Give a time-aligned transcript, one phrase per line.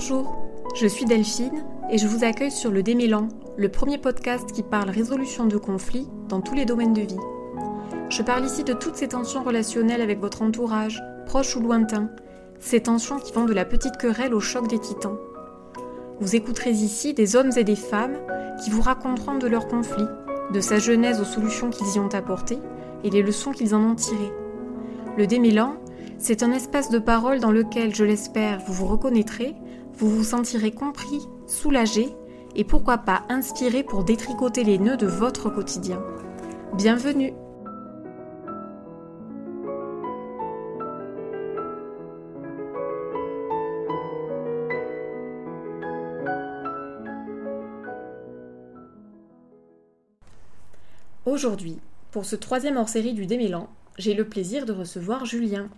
[0.00, 0.36] Bonjour,
[0.76, 3.26] je suis Delphine et je vous accueille sur le Démélan,
[3.56, 7.18] le premier podcast qui parle résolution de conflits dans tous les domaines de vie.
[8.08, 12.10] Je parle ici de toutes ces tensions relationnelles avec votre entourage, proche ou lointain,
[12.60, 15.18] ces tensions qui vont de la petite querelle au choc des titans.
[16.20, 18.18] Vous écouterez ici des hommes et des femmes
[18.62, 20.06] qui vous raconteront de leurs conflits,
[20.54, 22.60] de sa genèse aux solutions qu'ils y ont apportées
[23.02, 24.32] et les leçons qu'ils en ont tirées.
[25.16, 25.74] Le démêlant,
[26.18, 29.56] c'est un espace de parole dans lequel, je l'espère, vous vous reconnaîtrez,
[29.98, 32.08] vous vous sentirez compris, soulagé
[32.54, 36.00] et pourquoi pas inspiré pour détricoter les nœuds de votre quotidien.
[36.74, 37.32] Bienvenue
[51.26, 51.78] Aujourd'hui,
[52.12, 53.68] pour ce troisième hors-série du Démélan,
[53.98, 55.68] j'ai le plaisir de recevoir Julien.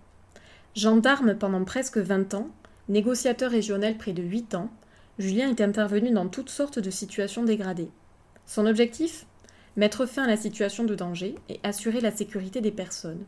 [0.74, 2.50] Gendarme pendant presque 20 ans,
[2.90, 4.70] négociateur régional près de 8 ans,
[5.18, 7.90] Julien est intervenu dans toutes sortes de situations dégradées.
[8.46, 9.26] Son objectif?
[9.76, 13.24] Mettre fin à la situation de danger et assurer la sécurité des personnes.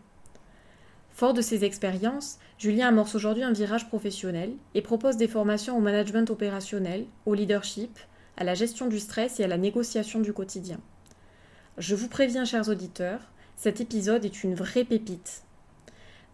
[1.13, 5.81] Fort de ses expériences, Julien amorce aujourd'hui un virage professionnel et propose des formations au
[5.81, 7.99] management opérationnel, au leadership,
[8.37, 10.81] à la gestion du stress et à la négociation du quotidien.
[11.79, 13.21] Je vous préviens, chers auditeurs,
[13.57, 15.43] cet épisode est une vraie pépite.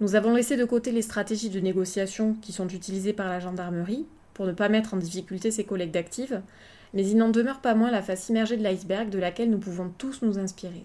[0.00, 4.06] Nous avons laissé de côté les stratégies de négociation qui sont utilisées par la gendarmerie
[4.32, 6.40] pour ne pas mettre en difficulté ses collègues d'active,
[6.94, 9.90] mais il n'en demeure pas moins la face immergée de l'iceberg de laquelle nous pouvons
[9.98, 10.84] tous nous inspirer.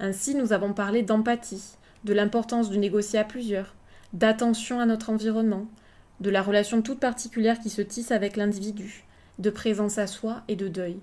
[0.00, 3.74] Ainsi, nous avons parlé d'empathie, de l'importance de négocier à plusieurs,
[4.14, 5.66] d'attention à notre environnement,
[6.20, 9.04] de la relation toute particulière qui se tisse avec l'individu,
[9.38, 10.96] de présence à soi et de deuil.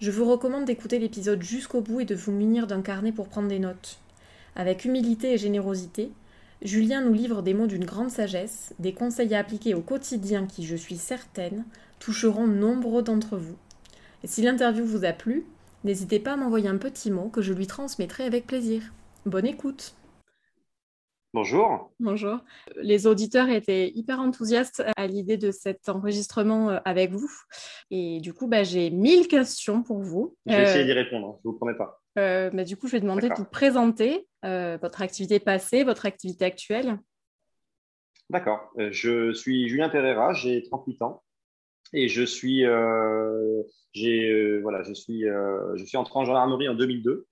[0.00, 3.48] Je vous recommande d'écouter l'épisode jusqu'au bout et de vous munir d'un carnet pour prendre
[3.48, 3.98] des notes.
[4.54, 6.12] Avec humilité et générosité,
[6.62, 10.66] Julien nous livre des mots d'une grande sagesse, des conseils à appliquer au quotidien qui,
[10.66, 11.64] je suis certaine,
[12.00, 13.56] toucheront nombreux d'entre vous.
[14.24, 15.46] Et si l'interview vous a plu,
[15.84, 18.82] n'hésitez pas à m'envoyer un petit mot que je lui transmettrai avec plaisir.
[19.24, 19.94] Bonne écoute
[21.34, 21.92] Bonjour.
[22.00, 22.38] Bonjour.
[22.76, 27.30] Les auditeurs étaient hyper enthousiastes à l'idée de cet enregistrement euh, avec vous.
[27.90, 30.34] Et du coup, bah, j'ai mille questions pour vous.
[30.46, 32.00] Je vais essayer euh, d'y répondre, hein, je ne vous promets pas.
[32.18, 36.44] Euh, bah, du coup, je vais demander de vous présenter votre activité passée, votre activité
[36.44, 36.98] actuelle?
[38.30, 38.70] D'accord.
[38.76, 41.22] je suis Julien Pereira, j'ai 38 ans.
[41.94, 42.64] Et je suis,
[43.92, 47.26] j'ai, voilà, je suis, je suis entré en gendarmerie en 2002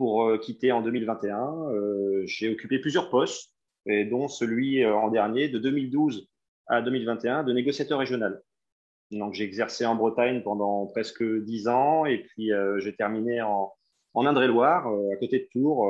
[0.00, 1.68] pour euh, quitter en 2021.
[1.74, 3.52] Euh, j'ai occupé plusieurs postes,
[3.86, 6.26] dont celui euh, en dernier de 2012
[6.68, 8.40] à 2021 de négociateur régional.
[9.10, 13.74] Donc j'ai exercé en Bretagne pendant presque dix ans et puis j'ai terminé en,
[14.14, 15.88] en Indre-et-Loire, à côté de Tours,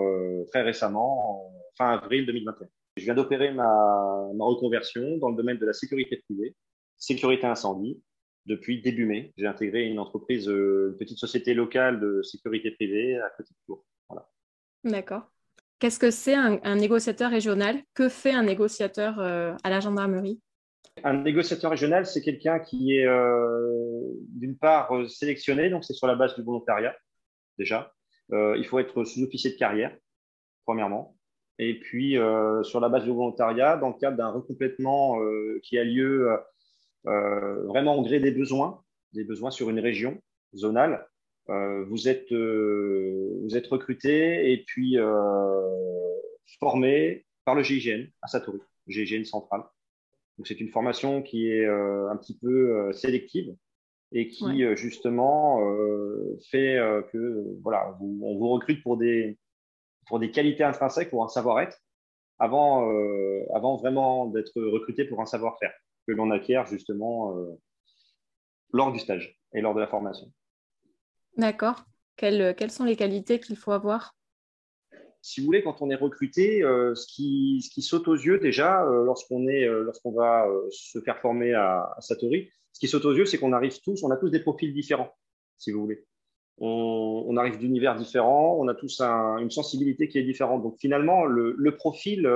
[0.51, 2.69] très récemment, fin avril 2021.
[2.97, 6.55] Je viens d'opérer ma, ma, reconversion dans le domaine de la sécurité privée,
[6.99, 8.03] sécurité incendie.
[8.47, 13.31] Depuis début mai, j'ai intégré une entreprise, une petite société locale de sécurité privée à
[13.31, 13.85] côté de Tours.
[14.85, 15.31] D'accord.
[15.79, 17.81] Qu'est-ce que c'est un, négociateur régional?
[17.95, 20.41] Que fait un négociateur euh, à la gendarmerie?
[21.05, 26.07] Un négociateur régional, c'est quelqu'un qui est euh, d'une part euh, sélectionné, donc c'est sur
[26.07, 26.95] la base du volontariat
[27.57, 27.95] déjà.
[28.33, 29.97] Il faut être sous-officier de carrière,
[30.65, 31.17] premièrement.
[31.59, 32.17] Et puis,
[32.63, 35.19] sur la base du volontariat, dans le cadre d'un recomplètement
[35.63, 36.29] qui a lieu
[37.05, 38.83] vraiment au gré des besoins,
[39.13, 40.21] des besoins sur une région
[40.55, 41.07] zonale,
[41.51, 46.21] euh, vous, êtes, euh, recruté et puis euh,
[46.61, 49.63] formé par le GIGN à Satori, GIGN central.
[50.39, 53.55] Donc c'est une formation qui est un petit peu sélective
[54.13, 55.61] et qui justement
[56.51, 56.79] fait
[57.13, 59.39] que voilà, on vous recrute pour des,
[60.07, 61.79] pour des qualités intrinsèques, pour un savoir-être,
[62.39, 62.89] avant,
[63.55, 65.73] avant vraiment d'être recruté pour un savoir-faire
[66.09, 67.37] que l'on acquiert justement
[68.73, 70.33] lors du stage et lors de la formation.
[71.37, 71.85] D'accord.
[72.17, 74.15] Quelles, quelles sont les qualités qu'il faut avoir?
[75.23, 78.39] Si vous voulez, quand on est recruté, euh, ce, qui, ce qui saute aux yeux
[78.39, 83.15] déjà euh, lorsqu'on euh, lorsqu'on va se faire former à, Satori, ce qui saute aux
[83.15, 85.15] yeux, c'est qu'on arrive tous, on a tous des profils différents,
[85.59, 86.05] si vous voulez.
[86.63, 90.63] On, arrive d'univers différents, on a tous une sensibilité qui est différente.
[90.63, 92.29] Donc finalement, le, profil,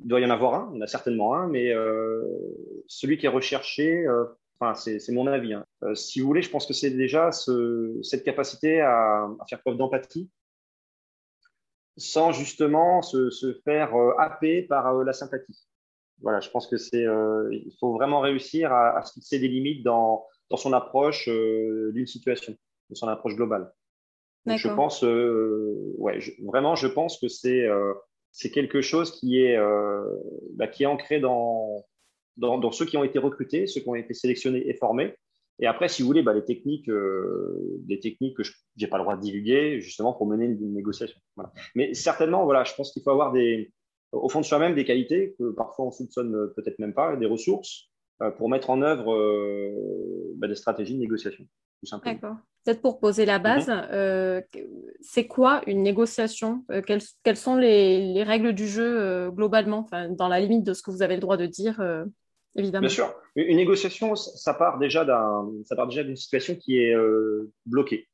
[0.00, 1.70] il doit y en avoir un, il y en a certainement un, mais
[2.86, 4.06] celui qui est recherché
[4.58, 5.52] Enfin, c'est mon avis.
[5.52, 5.66] Hein.
[5.82, 9.76] Euh, si vous voulez, je pense que c'est déjà ce, cette capacité à, faire preuve
[9.76, 10.30] d'empathie
[11.98, 15.66] sans justement se, se faire euh, happer par euh, la sympathie.
[16.22, 17.04] Voilà, je pense que c'est,
[17.52, 22.06] il faut vraiment réussir à, à, se fixer des limites dans, dans son approche d'une
[22.06, 22.54] situation,
[22.90, 23.72] de son approche globale.
[24.46, 27.68] Donc, je pense, ouais, vraiment, je pense que c'est
[28.32, 29.58] c'est quelque chose qui est,
[30.52, 31.84] bah, qui est ancré dans,
[32.36, 35.14] dans, ceux qui ont été recrutés, ceux qui ont été sélectionnés et formés.
[35.58, 36.90] Et après, si vous voulez, bah, les techniques,
[37.80, 41.18] des techniques que je n'ai pas le droit de divulguer, justement pour mener une, négociation.
[41.74, 43.72] Mais certainement, voilà, je pense qu'il faut avoir des,
[44.12, 47.90] au fond de soi-même des qualités que parfois on soupçonne peut-être même pas, des ressources
[48.38, 49.14] pour mettre en œuvre
[50.36, 51.44] bah, des stratégies de négociation,
[51.80, 52.14] tout simplement.
[52.14, 52.36] D'accord.
[52.66, 53.88] Peut-être pour poser la base, mhm.
[53.92, 54.40] euh,
[55.00, 60.40] c'est quoi une négociation euh, quelles, sont les, règles du jeu euh, globalement, dans la
[60.40, 61.80] limite de ce que vous avez le droit de dire,
[62.56, 62.80] évidemment?
[62.80, 63.14] Bien sûr.
[63.36, 66.96] Une négociation, ça part déjà d'une situation qui est
[67.66, 68.08] bloquée.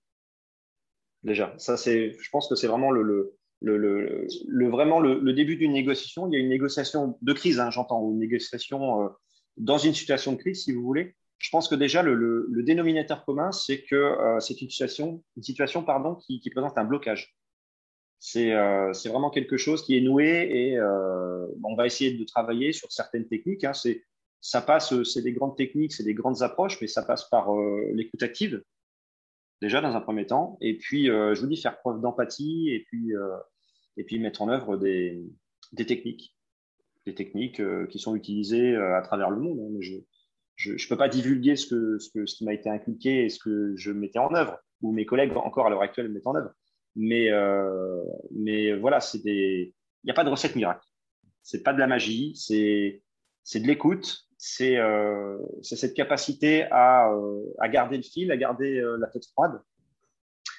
[1.22, 6.28] Déjà, ça c'est, je pense que c'est vraiment le, le, vraiment le, début d'une négociation.
[6.28, 9.10] Il y a une négociation de crise, hein, j'entends, ou une négociation
[9.56, 13.50] dans une situation de crise, si vous voulez je pense que déjà le, dénominateur commun,
[13.50, 17.36] c'est que euh, c'est une situation, une situation pardon, qui, présente un blocage.
[18.36, 22.72] Euh, c'est vraiment quelque chose qui est noué et euh, on va essayer de travailler
[22.72, 23.64] sur certaines techniques.
[23.64, 23.72] Hein.
[24.40, 27.52] ça passe, c'est des grandes techniques, c'est des grandes approches, mais ça passe par
[27.92, 28.62] l'écoute active
[29.60, 33.12] déjà dans un premier temps, et puis je vous dis faire preuve d'empathie et puis
[33.96, 35.24] et puis mettre en œuvre des,
[35.76, 36.36] techniques,
[37.06, 39.60] des techniques qui sont utilisées à travers le monde.
[39.60, 40.00] Hein
[40.56, 43.90] je ne peux pas divulguer ce, que, qui m'a été inculqué et ce que je
[43.90, 46.52] mettais en œuvre, ou mes collègues encore à l'heure actuelle mettent en œuvre.
[46.94, 48.04] Mais, euh,
[48.80, 49.72] voilà, il
[50.04, 50.86] n'y a pas de recette miracle.
[51.42, 53.02] C'est pas de la magie, c'est
[53.54, 59.06] de l'écoute, c'est euh, cette capacité à, euh, garder le fil, à garder euh, la
[59.06, 59.60] tête froide.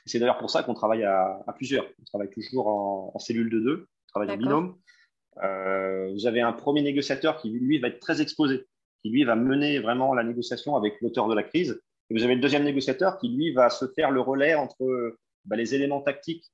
[0.06, 1.86] C'est d'ailleurs pour ça qu'on travaille à, à, plusieurs.
[2.02, 4.76] On travaille toujours en, en cellule de deux, on travaille en binôme.
[5.44, 8.68] Euh, vous avez un premier négociateur qui, lui, va être très exposé
[9.02, 11.82] qui lui va mener vraiment la négociation avec l'auteur de la crise.
[12.10, 15.58] Et vous avez le deuxième négociateur qui lui va se faire le relais entre bah,
[15.58, 16.46] les éléments tactiques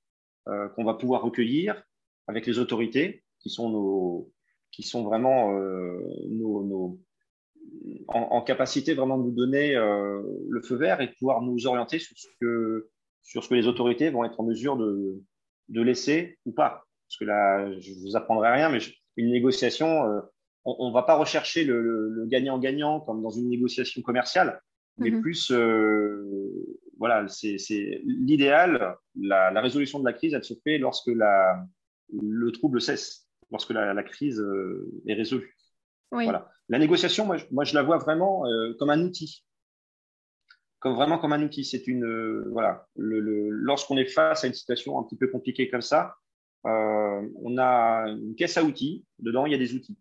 [0.48, 1.84] euh, qu'on va pouvoir recueillir
[2.28, 4.32] avec les autorités, qui sont nos,
[4.72, 7.00] qui sont vraiment euh, nos, nos
[8.08, 12.18] en, capacité vraiment de nous donner le feu vert et de pouvoir nous orienter sur
[12.18, 12.90] ce que
[13.30, 15.22] sur ce que les autorités vont être en mesure de,
[15.70, 16.84] de laisser ou pas.
[17.08, 18.80] Parce que là, je vous apprendrai rien, mais
[19.18, 20.22] une négociation,
[20.66, 24.62] on ne va pas rechercher le gagnant-gagnant comme dans une négociation commerciale,
[25.00, 25.22] mais mhm.
[25.22, 26.22] plus, euh,
[26.98, 27.58] voilà, c'est
[28.04, 28.96] l'idéal.
[29.20, 31.66] La, résolution de la crise, elle se fait lorsque la,
[32.12, 35.56] le trouble cesse, lorsque la, crise euh, est résolue.
[36.12, 36.50] Voilà.
[36.68, 39.46] La négociation, moi, moi, je la vois vraiment euh, comme un outil,
[40.80, 41.64] comme vraiment comme un outil.
[41.64, 45.82] C'est une, voilà, le, lorsqu'on est face à une situation un petit peu compliquée comme
[45.82, 46.16] ça,
[46.64, 49.06] on a une caisse à outils.
[49.20, 49.98] Dedans, il y a des outils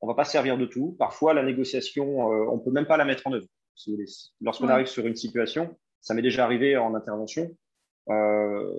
[0.00, 0.96] on va pas se servir de tout.
[0.98, 3.46] Parfois, la négociation, euh, on peut même pas la mettre en œuvre.
[4.40, 7.50] Lorsqu'on arrive sur une situation, ça m'est déjà arrivé en intervention,
[8.08, 8.70] euh,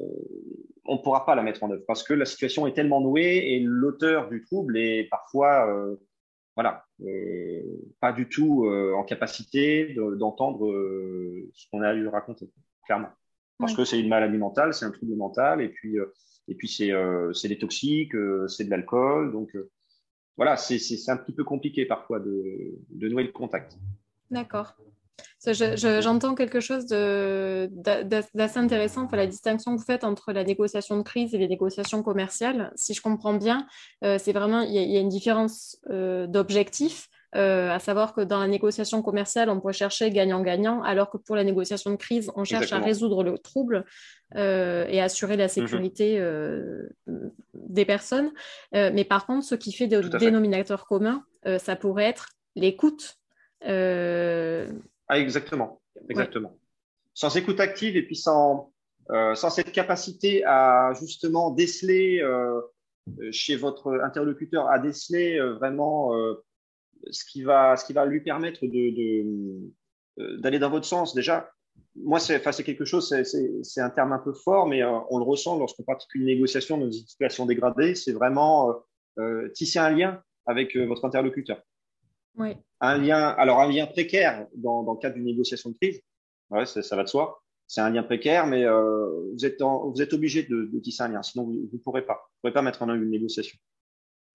[0.86, 3.53] on ne pourra pas la mettre en œuvre parce que la situation est tellement nouée
[3.53, 5.95] et l'auteur du trouble est parfois, euh,
[6.56, 7.62] voilà, euh,
[8.00, 10.68] pas du tout euh, en capacité d'entendre
[11.53, 12.50] ce qu'on a à lui raconter,
[12.86, 13.09] clairement.
[13.57, 15.95] Parce que c'est une maladie mentale, c'est un trouble mental, et puis,
[16.48, 18.15] et puis c'est des toxiques,
[18.48, 19.56] c'est de l'alcool, donc
[20.36, 23.77] voilà, c'est un petit peu compliqué parfois de, nouer le contact.
[24.31, 24.75] D'accord.
[25.46, 31.34] J'entends quelque chose d'assez intéressant, la distinction que vous faites entre la négociation de crise
[31.34, 32.72] et les négociations commerciales.
[32.76, 33.66] Si je comprends bien,
[34.04, 37.10] euh, c'est vraiment il y, a une différence euh, d'objectif.
[37.36, 41.38] Euh, à savoir que dans la négociation commerciale, on peut chercher gagnant-gagnant, alors que pour
[41.38, 43.86] la négociation de crise, on cherche à résoudre le trouble
[44.36, 46.90] euh, et assurer la sécurité euh,
[47.54, 48.32] des personnes.
[48.74, 51.24] mais par contre, ce qui fait des dénominateurs communs,
[51.58, 53.18] ça pourrait être l'écoute.
[55.12, 56.58] Ah, exactement, exactement.
[57.13, 58.74] Sans écoute active et puis sans,
[59.10, 62.24] sans cette capacité à justement déceler
[63.32, 66.13] chez votre interlocuteur, à déceler vraiment
[67.10, 69.72] ce qui va, ce qui va lui permettre de,
[70.20, 71.15] euh, d'aller dans votre sens.
[71.15, 71.51] Déjà,
[71.96, 75.24] moi, c'est, c'est quelque chose, c'est, un terme un peu fort, mais euh, on le
[75.24, 77.96] ressent lorsqu'on pratique une négociation dans une situation dégradée.
[77.96, 78.84] C'est vraiment
[79.18, 81.62] euh, tisser un lien avec votre interlocuteur.
[82.38, 82.56] Oui.
[82.80, 86.02] Un lien, alors un lien précaire dans, dans le cadre d'une négociation de crise.
[86.50, 87.44] Ouais, ça, va de soi.
[87.68, 91.24] C'est un lien précaire, mais vous êtes, vous êtes obligé de, de, tisser un lien,
[91.24, 92.16] sinon vous ne pourrez pas.
[92.16, 93.58] Vous pourrez pas mettre en œuvre une négociation.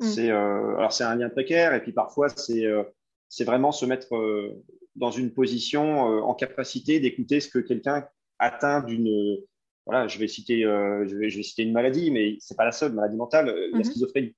[0.01, 0.05] Mm.
[0.05, 2.83] C'est euh, alors c'est un lien précaire et puis parfois c'est euh,
[3.29, 4.63] c'est vraiment se mettre euh,
[4.95, 8.07] dans une position en capacité d'écouter ce que quelqu'un
[8.39, 9.39] atteint d'une
[9.85, 12.73] voilà je vais citer je vais je vais citer une maladie mais c'est pas la
[12.73, 13.85] seule maladie mentale la mm-hmm.
[13.85, 14.35] schizophrénie.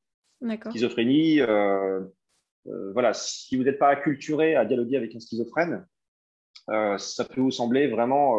[0.71, 1.41] Schizophrénie
[2.92, 5.87] voilà si vous n'êtes pas acculturé à dialoguer avec un schizophrène
[6.66, 8.38] ça peut vous sembler vraiment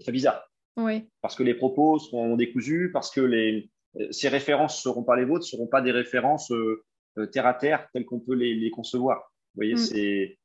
[0.00, 0.48] très bizarre.
[0.78, 1.08] Oui.
[1.20, 5.16] Parce que les propos seront décousus, parce que les, euh, ces références ne seront pas
[5.16, 6.84] les vôtres, ne seront pas des références euh,
[7.18, 9.32] euh, terre à terre telles qu'on peut les, concevoir.
[9.54, 9.78] voyez, mm.
[9.78, 10.38] c'est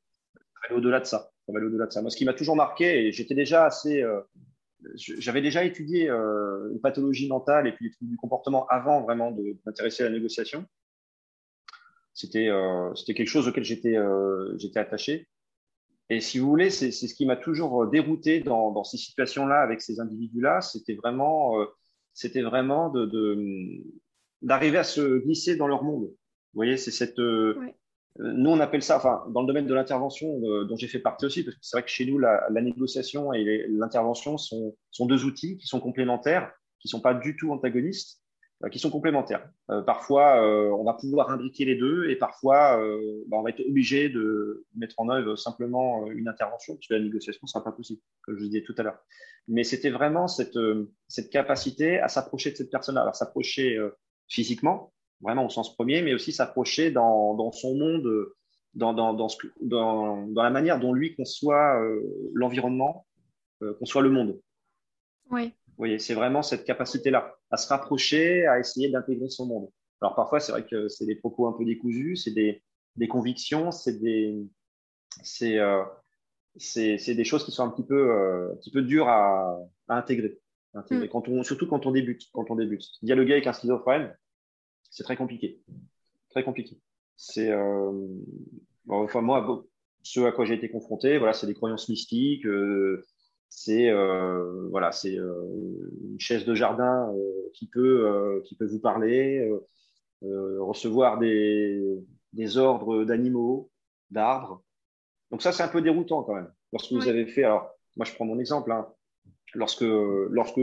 [0.71, 1.31] au-delà de ça.
[1.47, 2.01] au-delà de ça.
[2.01, 4.03] Moi, ce qui m'a toujours marqué, et j'étais déjà assez,
[4.95, 10.07] j'avais déjà étudié une pathologie mentale et puis du comportement avant vraiment de m'intéresser à
[10.07, 10.65] la négociation.
[12.13, 12.49] C'était
[12.95, 13.95] c'était quelque chose auquel j'étais
[14.57, 15.27] j'étais attaché.
[16.09, 19.81] Et si vous voulez, c'est ce qui m'a toujours dérouté dans, dans ces situations-là avec
[19.81, 20.61] ces individus-là.
[20.61, 21.55] C'était vraiment,
[22.13, 23.09] c'était vraiment de,
[24.43, 26.03] d'arriver à se glisser dans leur monde.
[26.03, 27.17] Vous voyez, c'est cette.
[27.19, 27.57] Euh,
[28.19, 31.25] nous, on appelle ça, enfin, dans le domaine de l'intervention, euh, dont j'ai fait partie
[31.25, 35.25] aussi, parce que c'est vrai que chez nous, la, négociation et l'intervention sont, sont, deux
[35.25, 38.22] outils qui sont complémentaires, qui ne sont pas du tout antagonistes, euh,
[38.71, 39.45] qui sont complémentaires.
[39.85, 40.41] parfois,
[40.73, 42.77] on va pouvoir imbriquer les deux, et parfois,
[43.27, 47.01] bah, on va être obligé de mettre en œuvre simplement une intervention, parce que la
[47.01, 48.99] négociation ne sera pas possible, comme je vous disais tout à l'heure.
[49.49, 50.57] Mais c'était vraiment cette,
[51.29, 53.77] capacité à s'approcher de cette personne-là, alors s'approcher
[54.29, 54.93] physiquement,
[55.23, 58.27] vraiment au sens premier, mais aussi s'approcher dans, son monde,
[58.73, 62.01] dans, la manière dont lui conçoit euh,
[62.33, 63.05] l'environnement,
[63.61, 64.39] euh, conçoit le monde.
[65.31, 65.53] Oui.
[65.83, 69.69] Voyez, c'est vraiment cette capacité-là, à se rapprocher, à essayer d'intégrer son monde.
[69.99, 72.63] Alors parfois, c'est vrai que c'est des propos un peu décousus, c'est des,
[72.95, 74.33] des convictions, c'est des,
[75.23, 75.83] c'est, euh,
[76.55, 79.59] c'est, des choses qui sont un petit peu, euh, un petit peu dures à,
[79.89, 80.39] à intégrer.
[80.73, 81.07] intégrer.
[81.07, 81.09] Mm.
[81.09, 82.29] Quand on, surtout quand on débute.
[82.31, 82.85] Quand on débute.
[83.01, 84.15] Dialoguer avec un schizophrène,
[84.89, 85.61] c'est très compliqué.
[86.29, 86.79] Très compliqué.
[87.17, 87.91] C'est, euh,
[88.87, 89.65] enfin, moi,
[90.01, 93.05] ce à quoi j'ai été confronté, voilà, c'est des croyances mystiques, euh,
[93.55, 97.13] c'est, euh, voilà, c'est une chaise de jardin
[97.53, 99.49] qui, peut, qui peut vous parler,
[100.21, 101.81] recevoir des,
[102.33, 103.69] des ordres d'animaux,
[104.09, 104.63] d'arbres.
[105.31, 106.51] Donc ça, c'est un peu déroutant quand même.
[106.71, 108.87] Lorsque vous avez fait, alors, moi, je prends mon exemple, hein,
[109.53, 110.59] lorsque, lorsque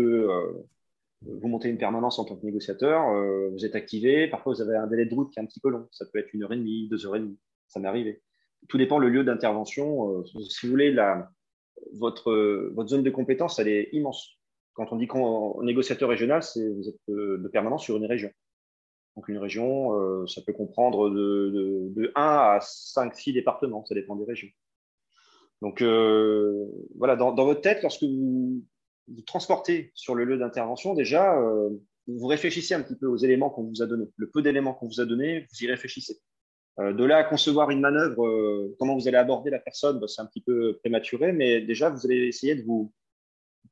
[1.23, 4.77] vous montez une permanence en tant que négociateur, euh, vous êtes activé, parfois vous avez
[4.77, 6.53] un délai de route qui est un petit peu long, ça peut être une heure
[6.53, 8.23] et demie, deux heures et demie, ça m'est arrivé.
[8.69, 10.21] Tout dépend le lieu d'intervention.
[10.21, 11.31] Euh, si vous voulez, la,
[11.93, 12.33] votre,
[12.75, 14.39] votre zone de compétence, elle est immense.
[14.75, 18.31] Quand on dit qu'on négociateur régional, c'est vous êtes de, permanence sur une région.
[19.17, 23.85] Donc une région, euh, ça peut comprendre de, de, de 1 à 5, 6 départements,
[23.85, 24.49] ça dépend des régions.
[25.63, 25.83] Donc
[26.97, 28.65] voilà, dans, votre tête, lorsque vous,
[29.09, 31.71] vous transportez sur le lieu d'intervention, déjà, euh,
[32.07, 34.09] vous réfléchissez un petit peu aux éléments qu'on vous a donnés.
[34.17, 36.19] Le peu d'éléments qu'on vous a donnés, vous y réfléchissez.
[36.81, 40.07] Euh, de là à concevoir une manœuvre, euh, comment vous allez aborder la personne, bah,
[40.09, 42.93] c'est un petit peu prématuré, mais déjà, vous allez essayer de vous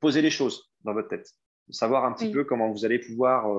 [0.00, 1.30] poser les choses dans votre tête,
[1.68, 3.50] de savoir un petit peu comment vous allez pouvoir,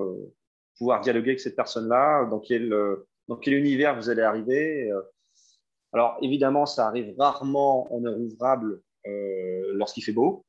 [0.78, 2.74] pouvoir dialoguer avec cette personne-là, dans quel,
[3.28, 4.90] dans quel univers vous allez arriver.
[5.92, 8.82] Alors, évidemment, ça arrive rarement en heure ouvrable
[9.74, 10.46] lorsqu'il fait beau.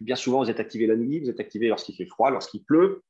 [0.00, 3.02] Bien souvent, vous êtes activé la nuit, vous êtes activé lorsqu'il fait froid, lorsqu'il pleut.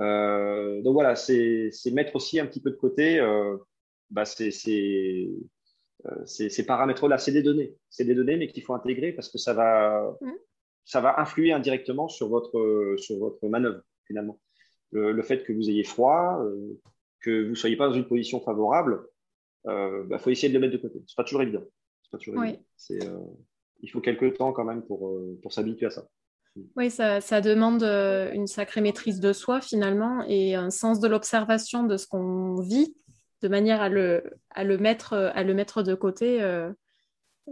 [0.00, 3.20] Euh, donc voilà, c'est mettre aussi un petit peu de côté
[4.14, 5.30] euh,
[6.06, 7.18] bah ces, euh, paramètres-là.
[7.18, 10.32] C'est des données, c'est des données, mais qu'il faut intégrer parce que ça va, mmh.
[10.84, 14.40] ça va influer indirectement sur votre, sur votre manœuvre finalement.
[14.90, 16.40] Le, fait que vous ayez froid,
[17.20, 19.08] que vous ne soyez pas dans une position favorable,
[19.66, 21.02] il bah, faut essayer de le mettre de côté.
[21.08, 21.64] C'est pas toujours évident.
[22.12, 22.62] Pas toujours évident
[23.84, 26.06] il faut quelques temps quand même pour, euh, pour s'habituer à ça.
[26.76, 31.08] Oui, ça, ça, demande euh, une sacrée maîtrise de soi finalement et un sens de
[31.08, 32.94] l'observation de ce qu'on vit
[33.44, 36.72] de manière à le, à le, mettre, à le mettre de côté euh,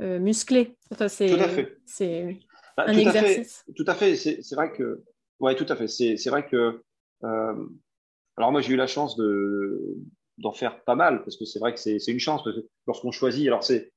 [0.01, 0.79] musclé.
[1.09, 1.79] c'est, tout à fait.
[1.85, 2.41] C'est
[2.79, 3.63] bah, un exercice.
[3.77, 4.17] tout à fait.
[4.17, 5.03] C'est, vrai que.
[5.39, 5.89] Ouais, tout à fait.
[5.89, 6.83] C'est, vrai que.
[7.23, 9.99] alors, moi, j'ai eu la chance de,
[10.39, 13.13] d'en faire pas mal parce que c'est vrai que c'est, une chance parce que lorsqu'on
[13.13, 13.47] choisit.
[13.47, 13.93] Alors, c'est,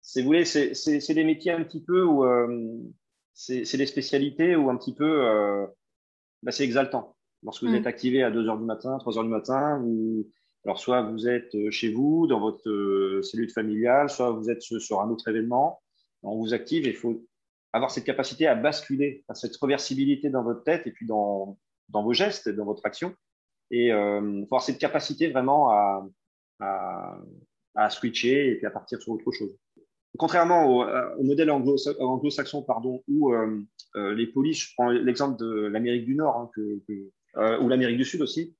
[0.00, 2.78] c'est vous voulez, c'est des métiers un petit peu où euh,
[3.34, 5.66] c'est des spécialités où un petit peu euh,
[6.44, 7.16] bah, c'est exaltant.
[7.42, 7.76] Lorsque vous mm.
[7.76, 10.28] êtes activé à 2 heures du matin, 3 heures du matin, ou
[10.64, 15.00] alors soit vous êtes euh, chez vous, dans votre cellule familiale, soit vous êtes sur
[15.00, 15.80] un autre événement,
[16.22, 17.24] on vous active et il faut
[17.72, 21.56] avoir cette capacité à basculer, à cette reversibilité dans votre tête et puis dans,
[21.88, 23.14] vos gestes, dans votre action.
[23.70, 25.70] Et faut avoir cette capacité vraiment
[26.58, 27.20] à,
[27.88, 29.56] switcher et puis à partir sur autre chose
[30.18, 33.60] contrairement au, euh, modèle anglo-saxon, pardon, où euh,
[33.96, 36.50] euh, les polices, je prends l'exemple de l'Amérique du Nord
[37.36, 38.56] hein, ou l'Amérique du Sud aussi,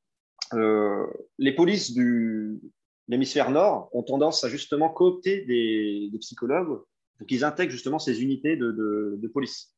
[0.53, 2.61] les polices de
[3.09, 6.81] l'hémisphère nord ont tendance à justement coopter des, psychologues
[7.19, 9.75] pour qu'ils intègrent justement ces unités de, police.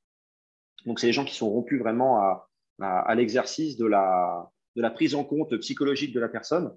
[0.87, 2.49] Donc, c'est les gens qui sont rompus vraiment à,
[2.81, 6.75] à l'exercice de la, de la prise en compte psychologique de la personne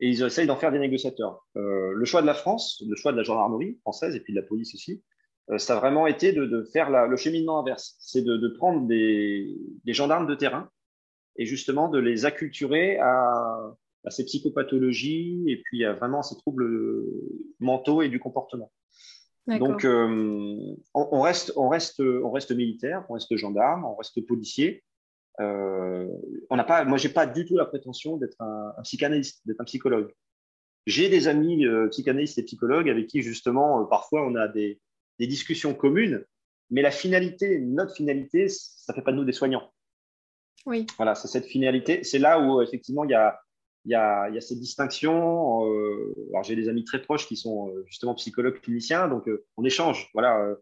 [0.00, 1.46] et ils essayent d'en faire des négociateurs.
[1.56, 4.40] Euh, le choix de la France, le choix de la gendarmerie française et puis de
[4.40, 5.02] la police aussi,
[5.50, 7.96] euh, ça a vraiment été de, de faire la, le cheminement inverse.
[7.98, 10.68] C'est de, de, prendre des, des, gendarmes de terrain
[11.38, 13.74] et justement de les acculturer à,
[14.04, 17.04] à ces psychopathologies et puis à vraiment ces troubles
[17.60, 18.72] mentaux et du comportement.
[19.46, 24.82] Donc, on, reste, on, reste, on reste militaire, on reste gendarme, on reste policier.
[25.38, 29.64] on n'a pas, moi, j'ai pas du tout la prétention d'être un, psychanalyste, d'être un
[29.64, 30.12] psychologue.
[30.86, 34.80] J'ai des amis psychanalystes et psychologues avec qui, justement, parfois, on a des,
[35.18, 36.24] des discussions communes,
[36.70, 39.72] mais la finalité, notre finalité, ça ne fait pas de nous des soignants.
[40.66, 40.86] Oui.
[40.96, 42.02] Voilà, c'est cette finalité.
[42.02, 43.38] C'est là où, effectivement, il y a,
[43.84, 45.64] il y a, il y a cette distinction.
[45.70, 49.44] Euh, alors, j'ai des amis très proches qui sont euh, justement psychologues cliniciens, donc euh,
[49.56, 50.10] on échange.
[50.12, 50.54] Voilà,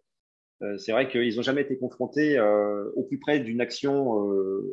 [0.79, 2.41] c'est vrai qu'ils n'ont jamais été confrontés
[2.95, 4.25] au plus près d'une action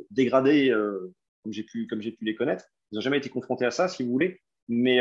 [0.10, 0.72] dégradée,
[1.44, 2.66] comme j'ai pu, comme j'ai pu les connaître.
[2.92, 4.40] Ils n'ont jamais été confrontés à ça, si vous voulez.
[4.70, 5.00] Mais,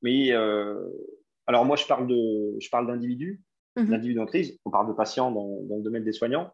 [0.00, 0.32] mais
[1.46, 3.42] alors moi, je parle de, je parle d'individus
[3.76, 3.90] mmh.
[3.90, 4.58] d'individus en crise.
[4.64, 6.50] On parle de patients dans, dans le domaine des soignants.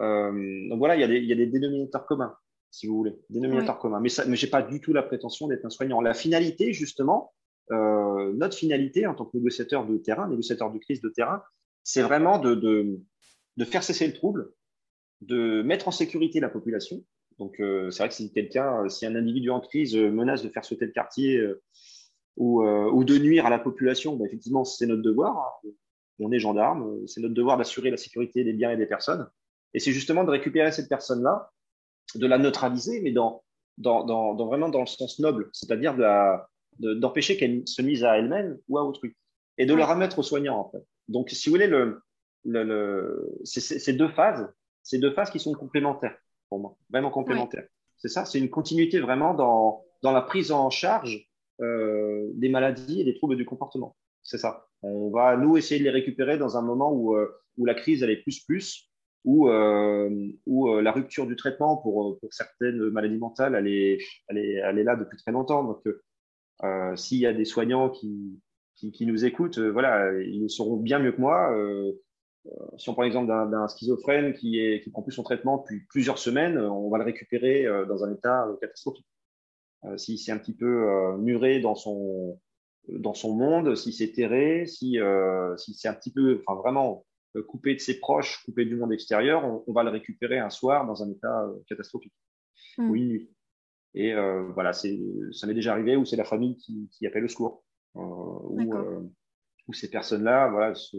[0.00, 2.34] Euh, donc voilà, il y, a des, il y, a des, dénominateurs communs,
[2.70, 4.00] si vous voulez, dénominateurs communs.
[4.00, 6.00] Mais, ça, mais je n'ai pas du tout la prétention d'être un soignant.
[6.00, 7.32] La finalité, justement,
[7.70, 11.42] euh, notre finalité en tant que négociateur de terrain, négociateur de crise de terrain,
[11.82, 13.00] c'est vraiment de, de,
[13.56, 14.52] de, faire cesser le trouble,
[15.20, 17.04] de mettre en sécurité la population.
[17.38, 20.64] Donc euh, c'est vrai que si quelqu'un, si un individu en crise menace de faire
[20.64, 21.42] sauter le quartier
[22.36, 25.60] ou, ou, de nuire à la population, ben, effectivement, c'est notre devoir
[26.22, 29.26] on est gendarme, c'est notre devoir d'assurer la sécurité des biens et des personnes.
[29.74, 31.50] Et c'est justement de récupérer cette personne-là,
[32.14, 33.42] de la neutraliser, mais dans,
[33.78, 35.96] dans, vraiment dans le sens noble, c'est-à-dire
[36.78, 39.16] d'empêcher qu'elle se mise à elle-même ou à autrui,
[39.58, 40.84] et de le remettre aux soignants, en fait.
[41.08, 42.02] Donc, si vous voulez, le,
[42.44, 44.48] le, c'est deux phases,
[44.82, 46.16] ces deux phases qui sont complémentaires
[46.48, 47.66] pour moi, vraiment complémentaires.
[47.96, 51.28] C'est ça, c'est une continuité vraiment dans, dans la prise en charge
[51.60, 53.96] euh, des maladies et des troubles du comportement.
[54.22, 54.66] C'est ça.
[54.82, 58.02] On va, nous, essayer de les récupérer dans un moment où, euh, où la crise,
[58.02, 58.90] elle est plus plus,
[59.24, 63.98] où, euh, où euh, la rupture du traitement pour, pour certaines maladies mentales, elle est,
[64.28, 65.64] elle, est, elle est là depuis très longtemps.
[65.64, 65.82] Donc,
[66.62, 68.40] euh, s'il y a des soignants qui,
[68.74, 71.54] qui, qui nous écoutent, voilà, ils sauront bien mieux que moi.
[72.78, 76.18] si on prend l'exemple d'un schizophrène qui, est, qui prend plus son traitement depuis plusieurs
[76.18, 79.06] semaines, on va le récupérer dans un état catastrophique.
[79.96, 82.38] si c'est un petit peu muré dans son,
[82.88, 86.90] dans son monde, si c'est terré, si, euh, si c'est un petit peu, enfin vraiment
[86.90, 90.86] euh, coupé de ses proches, coupé du monde extérieur, on, va le récupérer un soir
[90.86, 92.12] dans un état euh, catastrophique
[92.78, 92.90] mmh.
[92.90, 93.30] ou une nuit.
[93.94, 94.98] Et euh, voilà, c'est,
[95.32, 97.64] ça m'est déjà arrivé où c'est la famille qui, qui appelle le secours,
[97.96, 98.74] euh, où,
[99.68, 100.96] où, ces personnes-là, voilà, se,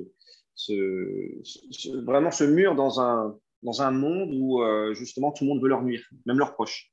[0.55, 4.61] se, vraiment se murent dans un, dans un monde où
[4.93, 6.91] justement tout le monde veut leur nuire, même leurs proches.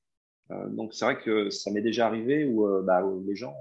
[0.68, 3.54] donc c'est vrai que ça m'est déjà arrivé où, bah, où les gens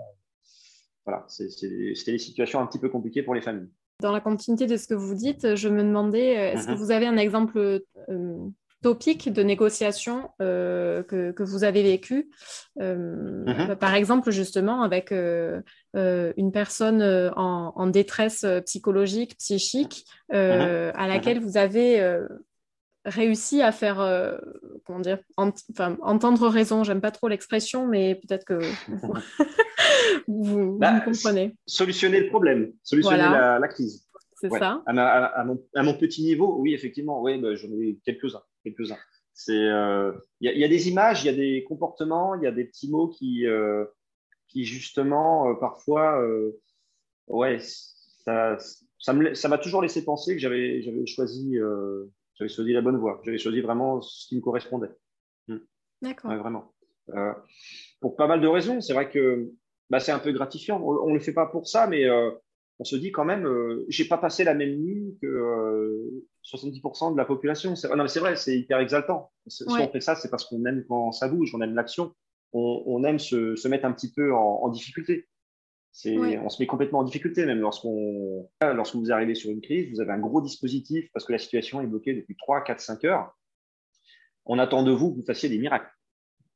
[1.05, 3.69] voilà, c'était des situations un petit peu compliquées pour les familles.
[3.99, 6.77] Dans la continuité de ce que vous dites, je me demandais, euh, est-ce que mhm.
[6.77, 8.37] vous avez un exemple euh,
[8.81, 12.29] topique de négociation euh, que, que, vous avez vécu
[12.77, 13.75] mhm.
[13.77, 20.91] Par exemple, justement, avec une personne en, détresse psychologique, psychique, mhm.
[20.95, 21.99] à laquelle vous avez
[23.05, 23.97] réussi à faire,
[24.85, 26.83] comment dire, entendre raison.
[26.83, 28.59] J'aime pas trop l'expression, mais peut-être que
[30.27, 31.55] vous, bah, comprenez.
[31.65, 34.07] Solutionner le problème, solutionner la, crise.
[34.35, 34.81] C'est ça.
[34.85, 35.43] À,
[35.83, 38.43] mon, petit niveau, oui, effectivement, oui, bah, j'en ai quelques-uns.
[38.63, 38.97] quelques-uns.
[39.33, 42.51] C'est, il euh, y, a des images, il y a des comportements, il y a
[42.51, 43.85] des petits mots qui, euh,
[44.49, 46.21] qui justement, euh, parfois,
[47.27, 47.59] ouais,
[48.25, 48.57] ça,
[48.97, 51.57] ça, m'a toujours laissé penser que j'avais, j'avais choisi,
[52.39, 53.21] j'avais choisi la bonne voie.
[53.23, 54.89] J'avais choisi vraiment ce qui me correspondait.
[55.47, 55.57] Hmm.
[56.01, 56.33] D'accord.
[56.35, 56.73] vraiment.
[57.99, 58.81] pour pas mal de raisons.
[58.81, 59.51] C'est vrai que
[59.89, 60.81] bah, c'est un peu gratifiant.
[60.81, 62.31] On ne le fait pas pour ça, mais euh,
[62.79, 67.13] on se dit quand même, euh, j'ai pas passé la même nuit que euh, 70%
[67.13, 67.75] de la population.
[67.75, 69.31] C'est, non, mais c'est vrai, c'est hyper exaltant.
[69.47, 72.13] Si on fait ça, c'est parce qu'on aime quand ça bouge, on aime l'action,
[72.53, 75.27] on, on aime se, se, mettre un petit peu en, en difficulté.
[76.05, 80.01] On se met complètement en difficulté, même lorsqu'on, lorsque vous arrivez sur une crise, vous
[80.01, 83.35] avez un gros dispositif parce que la situation est bloquée depuis 3, 4, 5 heures.
[84.45, 85.91] On attend de vous que vous fassiez des miracles.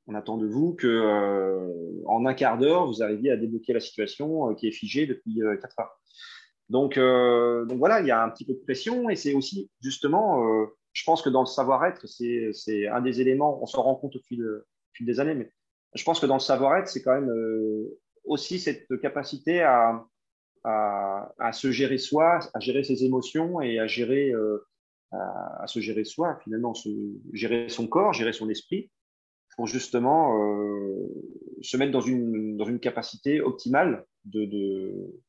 [0.08, 3.80] On attend de vous que euh, en un quart d'heure, vous arriviez à débloquer la
[3.80, 6.00] situation euh, qui est figée depuis euh, quatre heures.
[6.69, 10.41] Donc, donc voilà, il y a un petit peu de pression et c'est aussi justement,
[10.93, 14.19] je pense que dans le savoir-être, c'est un des éléments, on s'en rend compte au
[14.22, 14.43] fil,
[14.93, 15.52] fil, des années, mais
[15.93, 17.30] je pense que dans le savoir-être, c'est quand même
[18.26, 20.06] aussi cette capacité à,
[20.64, 24.34] à, à, se gérer soi, à gérer ses émotions et à gérer,
[25.12, 26.90] à, à, se gérer soi, finalement, se,
[27.34, 28.90] gérer son corps, gérer son esprit
[29.56, 31.08] pour justement euh,
[31.62, 35.22] se mettre dans une, dans une capacité optimale de, de,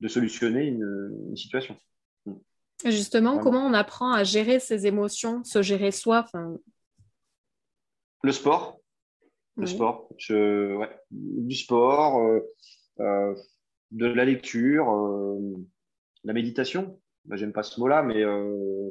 [0.00, 1.76] de solutionner une, une, situation.
[2.84, 6.24] Justement, comment on apprend à gérer ses émotions, se gérer soi
[8.22, 8.79] Le sport.
[9.56, 10.08] Le sport.
[11.10, 12.22] du sport,
[12.98, 14.86] de la lecture,
[16.24, 16.98] la méditation.
[17.26, 18.24] Bah, j'aime pas ce mot-là, mais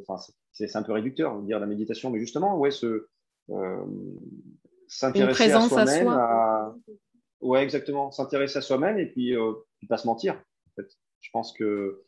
[0.07, 3.07] enfin, c'est un peu réducteur de dire la méditation, mais justement, ouais, ce
[4.89, 6.07] s'intéresser à soi-même.
[6.07, 6.75] À...
[7.39, 8.11] Ouais, exactement.
[8.11, 9.53] S'intéresser à soi-même et puis, euh,
[9.87, 10.33] pas se mentir.
[10.33, 10.89] En fait.
[11.21, 12.03] Je pense que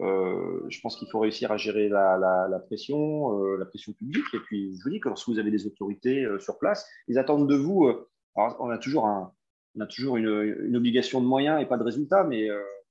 [0.00, 3.92] euh, je pense qu'il faut réussir à gérer la, la, la pression, euh, la pression
[3.92, 4.24] publique.
[4.34, 7.18] Et puis, je vous dis que lorsque vous avez des autorités euh, sur place, ils
[7.18, 7.88] attendent de vous.
[8.36, 9.32] Alors, on a toujours, un,
[9.76, 12.48] on a toujours une, une, obligation de moyens et pas de résultats, mais,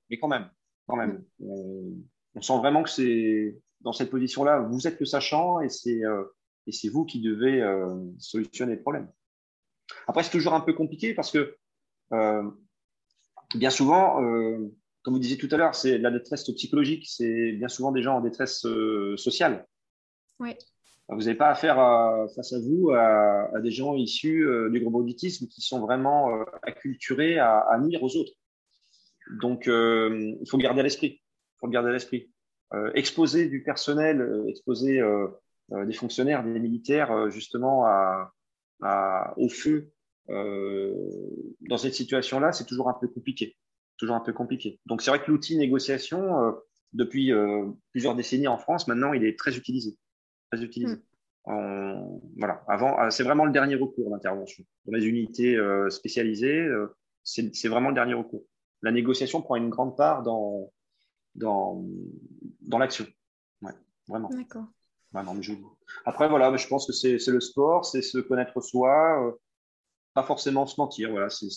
[0.08, 0.48] mais quand même,
[0.86, 1.94] quand même, on,
[2.34, 6.00] on sent vraiment que c'est dans cette position-là, vous êtes le sachant et c'est
[6.66, 7.62] et c'est vous qui devez
[8.18, 9.10] solutionner le problème.
[10.06, 11.54] Après, c'est toujours un peu compliqué parce que
[13.54, 14.18] bien souvent,
[15.04, 18.16] comme vous disiez tout à l'heure, c'est la détresse psychologique, c'est bien souvent des gens
[18.16, 19.66] en détresse euh, sociale.
[20.40, 20.56] Oui.
[21.08, 21.76] Vous n'avez pas affaire
[22.34, 26.30] face à vous à, des gens issus du gros auditisme qui sont vraiment
[26.62, 28.32] acculturés à, à, nuire aux autres.
[29.42, 31.20] Donc, il faut garder à l'esprit.
[31.20, 32.32] Il faut garder à l'esprit.
[32.94, 35.02] exposer du personnel, exposer
[35.68, 39.92] des fonctionnaires, des militaires, justement à, au feu
[40.30, 40.94] euh,
[41.68, 43.56] dans cette situation-là, c'est toujours un peu compliqué.
[43.96, 44.80] Toujours un peu compliqué.
[44.86, 46.52] Donc c'est vrai que l'outil négociation, euh,
[46.92, 49.96] depuis euh, plusieurs décennies en France, maintenant, il est très utilisé.
[50.50, 50.96] Très utilisé.
[51.46, 52.18] Mm.
[52.38, 52.64] voilà.
[52.68, 54.64] Avant, c'est vraiment le dernier recours d'intervention.
[54.86, 55.58] Dans les unités
[55.90, 56.68] spécialisées,
[57.22, 58.44] c'est vraiment le dernier recours.
[58.82, 60.72] La négociation prend une grande part dans,
[61.34, 61.84] dans,
[62.62, 63.06] dans l'action.
[63.62, 63.72] Ouais,
[64.08, 64.28] vraiment.
[64.30, 64.66] D'accord.
[66.04, 69.32] Après, voilà, je pense que c'est le sport, c'est se connaître soi, euh,
[70.12, 71.10] pas forcément se mentir.
[71.10, 71.48] Voilà, c'est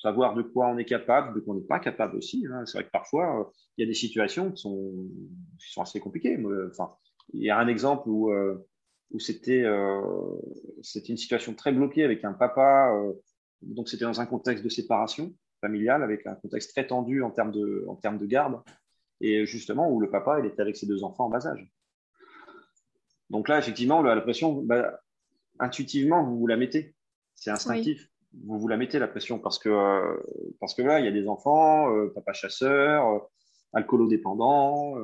[0.00, 2.46] savoir de quoi on est capable, de quoi on n'est pas capable aussi.
[2.50, 2.64] Hein.
[2.66, 3.44] C'est vrai que parfois, euh,
[3.76, 5.08] il y a des situations qui sont,
[5.58, 6.38] qui sont assez compliquées.
[6.70, 6.94] Enfin,
[7.32, 8.66] il y a un exemple où, euh,
[9.12, 9.64] où c'était
[10.82, 12.92] c'était une situation très bloquée avec un papa.
[13.62, 17.52] donc, c'était dans un contexte de séparation familiale, avec un contexte très tendu en termes
[17.52, 18.60] de, en termes de garde.
[19.20, 21.70] Et justement, où le papa, il était avec ses deux enfants en bas âge.
[23.28, 25.00] Donc là, effectivement, la, pression, bah,
[25.58, 26.94] intuitivement, vous la mettez.
[27.34, 28.09] C'est instinctif.
[28.44, 30.16] Vous vous la mettez, la pression, parce que, euh,
[30.60, 33.18] parce que là, il y a des enfants, euh, papa chasseur, euh,
[33.72, 34.96] alcoolodépendant,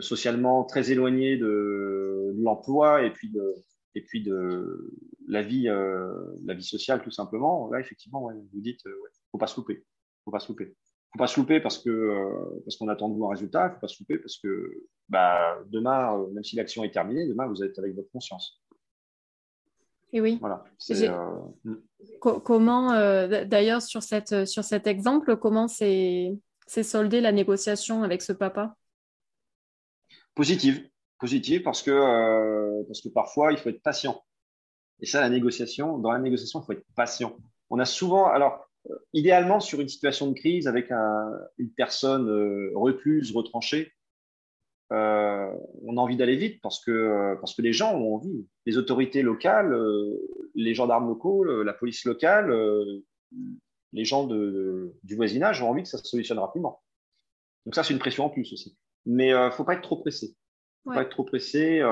[0.00, 3.54] socialement très éloignés de, l'emploi et puis de,
[3.94, 4.92] et puis de
[5.28, 7.70] la vie, la vie sociale, tout simplement.
[7.70, 8.92] Là, effectivement, vous dites, ne
[9.30, 9.84] faut pas se louper.
[10.24, 10.74] Faut pas se louper
[11.12, 13.68] faut pas se louper parce que parce qu'on attend de voir un résultat.
[13.68, 17.46] Il faut pas se louper parce que bah, demain, même si l'action est terminée, demain
[17.46, 18.60] vous êtes avec votre conscience.
[20.16, 20.38] Et oui.
[20.40, 20.64] Voilà.
[20.92, 21.20] Euh,
[22.22, 22.92] comment,
[23.44, 28.74] d'ailleurs, sur, cette, sur cet exemple, comment s'est soldée la négociation avec ce papa?
[30.34, 30.88] Positive.
[31.18, 34.24] Positive parce que, parce que parfois, il faut être patient.
[35.00, 37.36] Et ça, la négociation, dans la négociation, il faut être patient.
[37.68, 38.66] On a souvent, alors,
[39.12, 40.90] idéalement, sur une situation de crise avec
[41.58, 43.92] une personne euh, recluse, retranchée,
[44.92, 45.50] euh,
[45.84, 48.46] on a envie d'aller vite parce que, euh, parce que les gens ont envie.
[48.66, 49.76] Les autorités locales,
[50.54, 52.54] les gendarmes locaux, la police locale,
[53.92, 56.82] les gens du voisinage ont envie que ça se solutionne rapidement.
[57.64, 58.76] Donc ça, c'est une pression en plus aussi.
[59.06, 60.28] Mais il ne faut pas être trop pressé.
[60.84, 61.82] Il faut pas être trop pressé.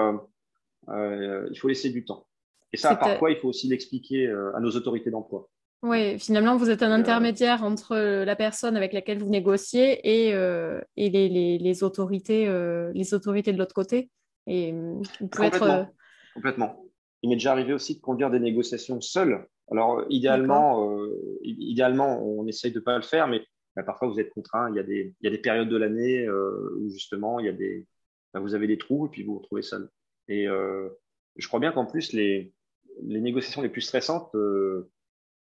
[0.88, 2.26] il faut laisser du temps.
[2.72, 5.48] Et ça, parfois, il faut aussi l'expliquer à nos autorités d'emploi?
[5.84, 7.94] Oui, finalement, vous êtes un intermédiaire entre
[8.24, 13.52] la personne avec laquelle vous négociez et, euh, et les, les, autorités, euh, les autorités
[13.52, 14.08] de l'autre côté.
[14.46, 15.92] Et vous pouvez complètement, être,
[16.32, 16.86] complètement.
[17.20, 19.46] Il m'est déjà arrivé aussi de conduire des négociations seul.
[19.70, 23.42] Alors, idéalement, euh, idéalement on essaye de ne pas le faire, mais
[23.76, 24.70] bah, parfois vous êtes contraint.
[24.70, 27.50] Il y a des, il y a des périodes de l'année où justement, il y
[27.50, 27.86] a des,
[28.32, 29.90] bah, vous avez des trous et puis vous vous retrouvez seul.
[30.28, 32.54] Et je crois bien qu'en plus, les,
[33.02, 34.34] les négociations les plus stressantes,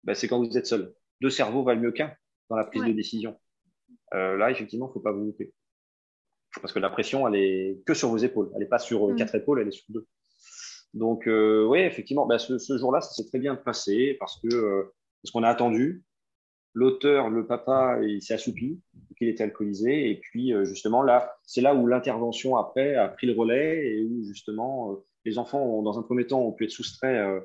[0.05, 0.95] bah, c'est quand vous êtes seul.
[1.21, 2.13] Deux cerveaux valent mieux qu'un
[2.51, 3.39] dans la prise de décision.
[4.15, 5.53] Euh, là, effectivement, il ne faut pas vous louper.
[6.61, 8.51] Parce que la pression, elle est que sur vos épaules.
[8.55, 9.17] Elle n'est pas sur euh, mm.
[9.17, 10.07] quatre épaules, elle est sur deux.
[10.93, 14.55] Donc, euh, oui, effectivement, bah, ce, ce jour-là, ça s'est très bien passé parce que
[14.55, 16.05] euh, parce qu'on a attendu.
[16.75, 18.81] L'auteur, le papa, il s'est assoupi,
[19.19, 20.11] qu'il était alcoolisé.
[20.11, 24.25] Et puis, justement, là, c'est là où l'intervention après a pris le relais et où,
[24.25, 27.45] justement, les enfants, ont, dans un premier temps, ont pu être soustraits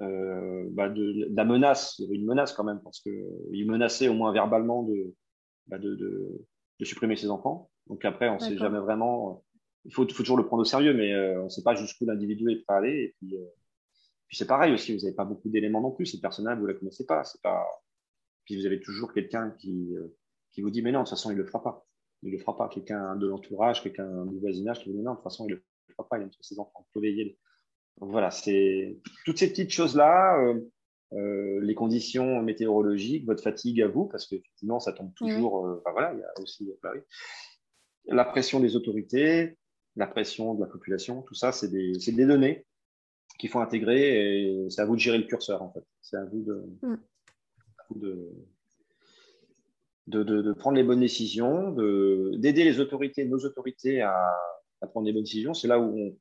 [0.00, 4.08] euh, bah de, la menace, il y avait une menace quand même, parce qu'il menaçait
[4.08, 5.14] au moins verbalement de,
[5.66, 6.46] bah de, de,
[6.78, 7.70] de, supprimer ses enfants.
[7.88, 9.44] Donc après, on ne sait jamais vraiment.
[9.84, 12.04] Il faut, faut, toujours le prendre au sérieux, mais euh, on ne sait pas jusqu'où
[12.04, 12.96] l'individu est prêt à aller.
[12.96, 13.44] Et puis, euh,
[14.28, 16.06] puis c'est pareil aussi, vous n'avez pas beaucoup d'éléments non plus.
[16.06, 17.22] Cette personne-là, vous ne la connaissez pas.
[17.42, 17.66] Pas.
[18.44, 19.94] Puis vous avez toujours quelqu'un qui,
[20.52, 21.86] qui vous dit, mais non, de toute façon, il ne le fera pas.
[22.22, 22.68] Il ne le fera pas.
[22.68, 25.54] Quelqu'un de l'entourage, quelqu'un du voisinage qui vous dit, non, de toute façon, il ne
[25.56, 26.18] le fera pas.
[26.18, 26.86] Il aime ses enfants.
[26.88, 27.38] Il faut veiller
[28.00, 30.38] voilà, c'est toutes ces petites choses-là.
[31.14, 35.80] Euh, les conditions météorologiques, votre fatigue à vous, parce qu'effectivement, ça tombe toujours.
[35.92, 36.92] voilà, il y a aussi bah
[38.08, 39.58] la pression des autorités,
[39.96, 42.64] la pression de la population, tout ça, c'est des, des, données
[43.38, 45.84] qu'il faut intégrer et c'est à vous de gérer le curseur, en fait.
[46.00, 46.64] C'est à vous de,
[47.94, 48.32] de,
[50.06, 54.14] de, de, prendre les bonnes décisions, d'aider les autorités, nos autorités à,
[54.80, 55.54] à, prendre les bonnes décisions.
[55.54, 56.18] C'est là où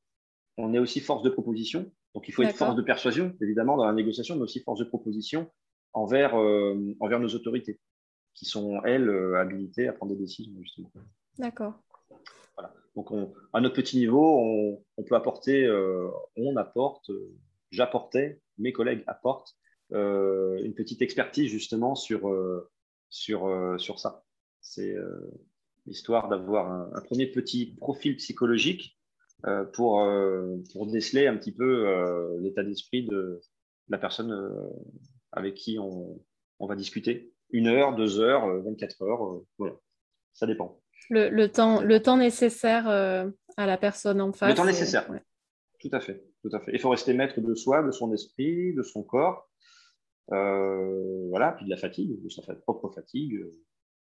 [0.57, 1.91] on, est aussi force de proposition.
[2.13, 4.85] Donc, il faut être force de persuasion, évidemment, dans la négociation, mais aussi force de
[4.85, 5.49] proposition
[5.93, 7.79] envers, euh, envers nos autorités,
[8.33, 10.91] qui sont, elles, euh, habilitées à prendre des décisions, justement.
[11.37, 11.73] D'accord.
[12.55, 12.73] Voilà.
[12.95, 13.11] Donc,
[13.53, 17.11] à notre petit niveau, on, on peut apporter, euh, on apporte,
[17.71, 19.55] j'apportais, mes collègues apportent
[19.91, 22.29] une petite expertise, justement, sur
[23.09, 24.25] sur, sur ça.
[24.59, 24.97] C'est
[25.87, 28.96] l'histoire d'avoir un, premier petit profil psychologique
[29.73, 30.05] pour,
[30.73, 33.39] pour déceler un petit peu l'état d'esprit de
[33.89, 34.33] la personne
[35.31, 36.19] avec qui on,
[36.59, 37.33] on, va discuter.
[37.51, 39.75] Une heure, deux heures, 24 heures, voilà.
[40.33, 40.81] Ça dépend.
[41.09, 44.49] Le, le, temps, le temps nécessaire à la personne en face.
[44.49, 45.07] Le temps nécessaire.
[45.79, 46.23] Tout à fait.
[46.41, 46.71] Tout à fait.
[46.73, 49.49] Il faut rester maître de soi, de son esprit, de son corps.
[50.31, 53.35] Euh, voilà, puis de la fatigue, de sa propre fatigue.
[53.35, 53.51] Euh,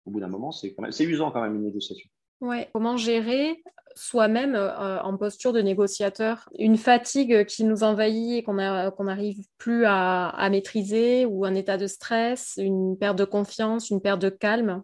[0.05, 2.09] au bout d'un moment, c'est c'est usant quand même une négociation.
[2.43, 2.69] Ouais.
[2.73, 3.63] Comment gérer
[3.95, 6.49] soi-même euh, en posture de négociateur?
[6.59, 11.77] Une fatigue qui nous envahit et qu'on n'arrive plus à, à, maîtriser ou un état
[11.77, 14.83] de stress, une perte de confiance, une perte de calme?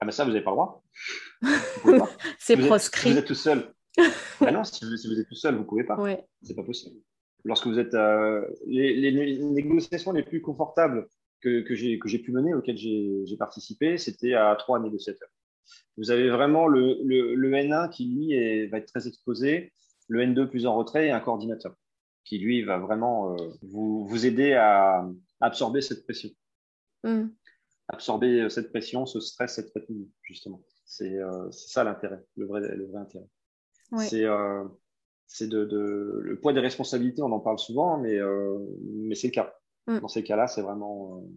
[0.00, 0.84] Ah ben ça, vous n'avez pas le droit.
[2.38, 3.12] c'est proscrit.
[3.12, 3.74] vous êtes tout seul.
[4.40, 5.96] ah non, si vous, si vous, êtes tout seul, vous ne pouvez pas.
[5.96, 6.24] Ouais.
[6.42, 7.00] C'est pas possible
[7.44, 11.06] lorsque vous êtes euh, les, négociations les plus confortables
[11.40, 15.28] que, que j'ai pu mener, auxquelles j'ai participé, c'était à trois négociateurs.
[15.96, 19.72] Vous avez vraiment le, le, N1 qui, lui, va être très exposé,
[20.08, 21.74] le N2 plus en retrait et un coordinateur
[22.24, 25.08] qui, lui, va vraiment euh, vous, vous, aider à
[25.40, 26.30] absorber cette pression.
[27.04, 27.26] Mm.
[27.88, 30.62] Absorber cette pression, ce stress, cette fatigue, justement.
[30.86, 33.28] C'est euh, ça l'intérêt, le vrai, le vrai intérêt.
[35.26, 39.28] C'est de, de, le poids des responsabilités, on en parle souvent, mais, euh, mais c'est
[39.28, 39.54] le cas.
[39.86, 40.00] Mm.
[40.00, 41.28] Dans ces cas-là, c'est vraiment, euh,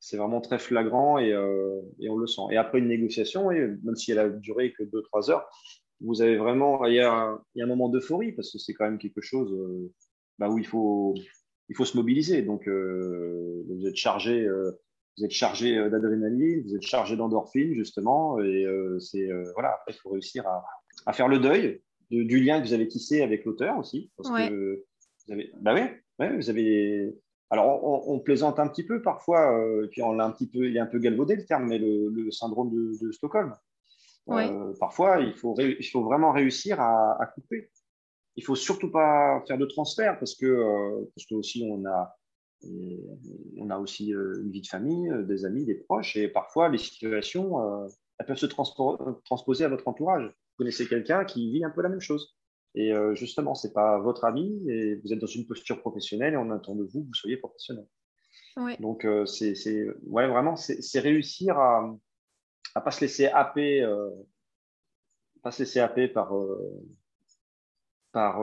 [0.00, 2.42] c'est vraiment très flagrant et, euh, et, on le sent.
[2.50, 5.48] Et après une négociation, et même si elle a duré que 2-3 heures,
[6.00, 8.72] vous avez vraiment, il y a, il y a un moment d'euphorie parce que c'est
[8.72, 9.54] quand même quelque chose
[10.38, 11.14] bah, où il faut,
[11.68, 12.40] il faut se mobiliser.
[12.40, 18.64] Donc, vous êtes chargé, vous êtes chargé d'adrénaline, vous êtes chargé d'endorphine justement, et
[18.98, 19.74] c'est voilà.
[19.74, 20.64] Après, il faut réussir à,
[21.04, 24.10] à faire le deuil du lien que vous avez tissé avec l'auteur aussi.
[24.16, 24.84] Parce que
[25.26, 27.14] vous avez, bah ouais, vous avez.
[27.50, 30.76] Alors, on, plaisante un petit peu parfois, euh, puis on l'a un petit peu, il
[30.76, 33.54] est un peu galvaudé le terme, mais le, syndrome de, Stockholm.
[34.28, 37.70] Euh, parfois, il faut, il faut vraiment réussir à, couper.
[38.36, 42.16] Il faut surtout pas faire de transfert parce que, euh, parce que aussi on a,
[43.58, 47.58] on a aussi une vie de famille, des amis, des proches, et parfois les situations,
[48.18, 52.02] elles peuvent se transposer à votre entourage connaissez quelqu'un qui vit un peu la même
[52.02, 52.36] chose.
[52.74, 56.34] Et euh, justement, ce n'est pas votre ami et vous êtes dans une posture professionnelle
[56.34, 57.86] et on attend de vous que vous soyez professionnel.
[58.78, 59.54] Donc, euh, c'est
[60.04, 61.96] ouais, vraiment, c'est réussir à
[62.76, 64.10] ne pas se laisser happer, euh,
[65.42, 66.32] pas se laisser happer par,
[68.12, 68.42] par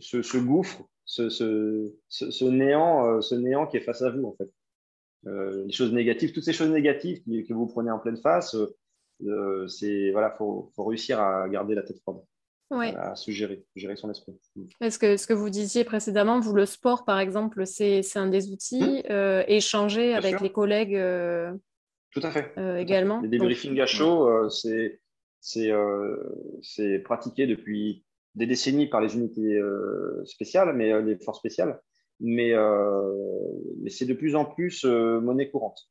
[0.00, 4.36] ce, ce, gouffre, ce, ce, ce, néant, ce néant qui est face à vous, en
[4.36, 4.50] fait.
[5.66, 8.54] les choses négatives, toutes ces choses négatives que vous prenez en pleine face,
[9.66, 12.20] c'est voilà, faut, faut, réussir à garder la tête froide.
[12.70, 14.38] À se gérer, gérer son esprit.
[14.56, 14.64] Mm.
[14.80, 18.50] Est-ce que ce que vous disiez précédemment, vous, le sport, par exemple, c'est un des
[18.52, 19.10] outils, mmh.
[19.10, 21.52] euh, échanger avec les collègues euh,
[22.12, 22.52] Tout à fait.
[22.80, 23.20] également.
[23.20, 25.00] Les débriefings à chaud, c'est
[25.40, 28.04] c'est pratiqué depuis
[28.34, 29.60] des décennies par les unités
[30.24, 31.80] spéciales, mais les forces spéciales,
[32.20, 32.52] mais,
[33.80, 35.90] mais c'est de plus en plus monnaie courante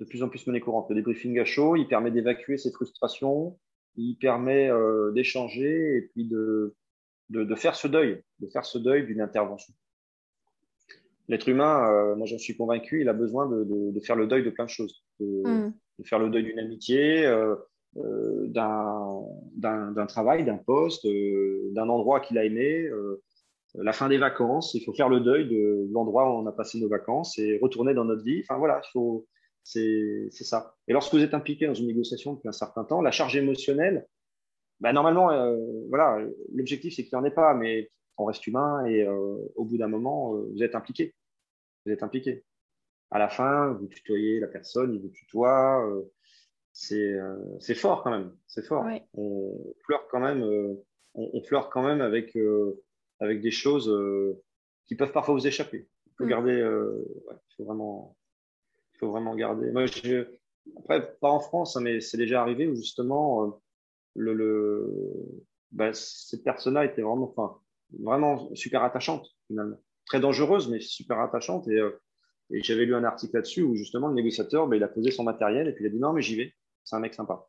[0.00, 0.88] de plus en plus monnaie courante.
[0.90, 3.58] Le débriefing à chaud, il permet d'évacuer ses frustrations,
[3.98, 6.74] il permet euh, d'échanger et puis de,
[7.30, 9.74] de, de, faire ce deuil, de faire ce deuil d'une intervention.
[11.28, 14.44] L'être humain, euh, moi j'en suis convaincu, il a besoin de, de, faire le deuil
[14.44, 15.72] de plein de choses, de, mm.
[16.04, 17.56] faire le deuil d'une amitié, euh,
[18.46, 21.06] d'un travail, d'un poste,
[21.72, 22.88] d'un endroit qu'il a aimé,
[23.74, 26.80] la fin des vacances, il faut faire le deuil de l'endroit où on a passé
[26.80, 28.40] nos vacances et retourner dans notre vie.
[28.40, 29.26] Enfin voilà, il faut,
[29.68, 30.74] c'est ça.
[30.86, 34.06] Et lorsque vous êtes impliqué dans une négociation depuis un certain temps, la charge émotionnelle,
[34.80, 35.56] bah, normalement, euh,
[35.88, 36.18] voilà,
[36.54, 39.76] l'objectif c'est qu'il n'y en ait pas, mais on reste humain et euh, au bout
[39.76, 41.14] d'un moment, euh, vous êtes impliqué.
[41.84, 42.44] Vous êtes impliqué.
[43.10, 45.86] À la fin, vous tutoyez la personne, il vous tutoie.
[46.72, 48.34] c'est fort quand même.
[48.46, 48.86] C'est fort.
[49.14, 50.42] On pleure quand même.
[51.14, 52.36] On, on, pleure quand même avec
[53.20, 53.90] avec des choses
[54.86, 55.88] qui peuvent parfois vous échapper.
[56.06, 56.28] Il faut mm.
[56.28, 58.17] garder, il faut vraiment,
[58.98, 59.70] faut vraiment garder.
[59.70, 59.86] Moi,
[60.78, 63.60] après, pas en France, hein, mais c'est déjà arrivé où justement
[64.14, 64.86] le, le
[65.72, 67.58] bah, cette personne-là était vraiment, enfin,
[67.98, 71.80] vraiment super attachante finalement, très dangereuse mais super attachante et
[72.50, 75.22] et j'avais lu un article là-dessus où justement le négociateur, ben, il a posé son
[75.22, 76.54] matériel et puis il a dit non, mais j'y vais.
[76.84, 77.46] C'est un mec sympa.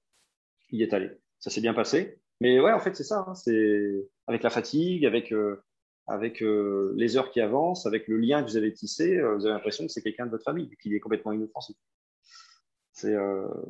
[0.71, 1.11] Il est allé.
[1.39, 2.19] Ça s'est bien passé.
[2.41, 3.25] Mais ouais, en fait, c'est ça.
[3.27, 3.35] Hein.
[3.35, 5.63] c'est avec la fatigue, avec, euh,
[6.09, 9.45] avec euh, les heures qui avancent, avec le lien que vous avez tissé, euh, vous
[9.45, 11.75] avez l'impression que c'est quelqu'un de votre famille, qu'il est complètement inoffensif.
[12.91, 13.15] C'est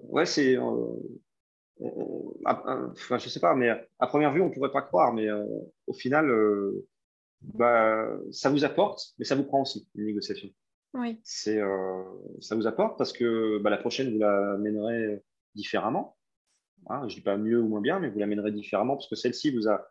[0.08, 0.58] ouais, c'est
[2.45, 5.28] enfin, je sais pas, mais à première vue, on pourrait pas croire, mais
[5.86, 6.32] au final,
[7.41, 10.49] bah, ça vous apporte, mais ça vous prend aussi une négociation.
[10.93, 11.19] Oui.
[11.23, 12.04] C'est, euh,
[12.41, 15.23] ça vous apporte parce que bah, la prochaine, vous la mènerez
[15.56, 16.17] différemment.
[16.88, 19.15] Hein, je dis pas mieux ou moins bien, mais vous la mènerez différemment parce que
[19.15, 19.88] celle-ci vous a,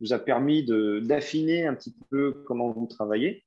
[0.00, 0.64] vous a permis
[1.02, 3.44] d'affiner un petit peu comment vous travaillez.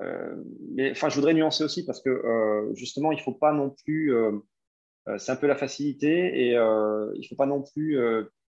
[0.00, 0.34] Euh,
[0.70, 4.14] mais enfin, je voudrais nuancer aussi parce que euh, justement, il faut pas non plus,
[4.14, 4.32] euh,
[5.08, 7.98] euh, c'est un peu la facilité et il faut pas non plus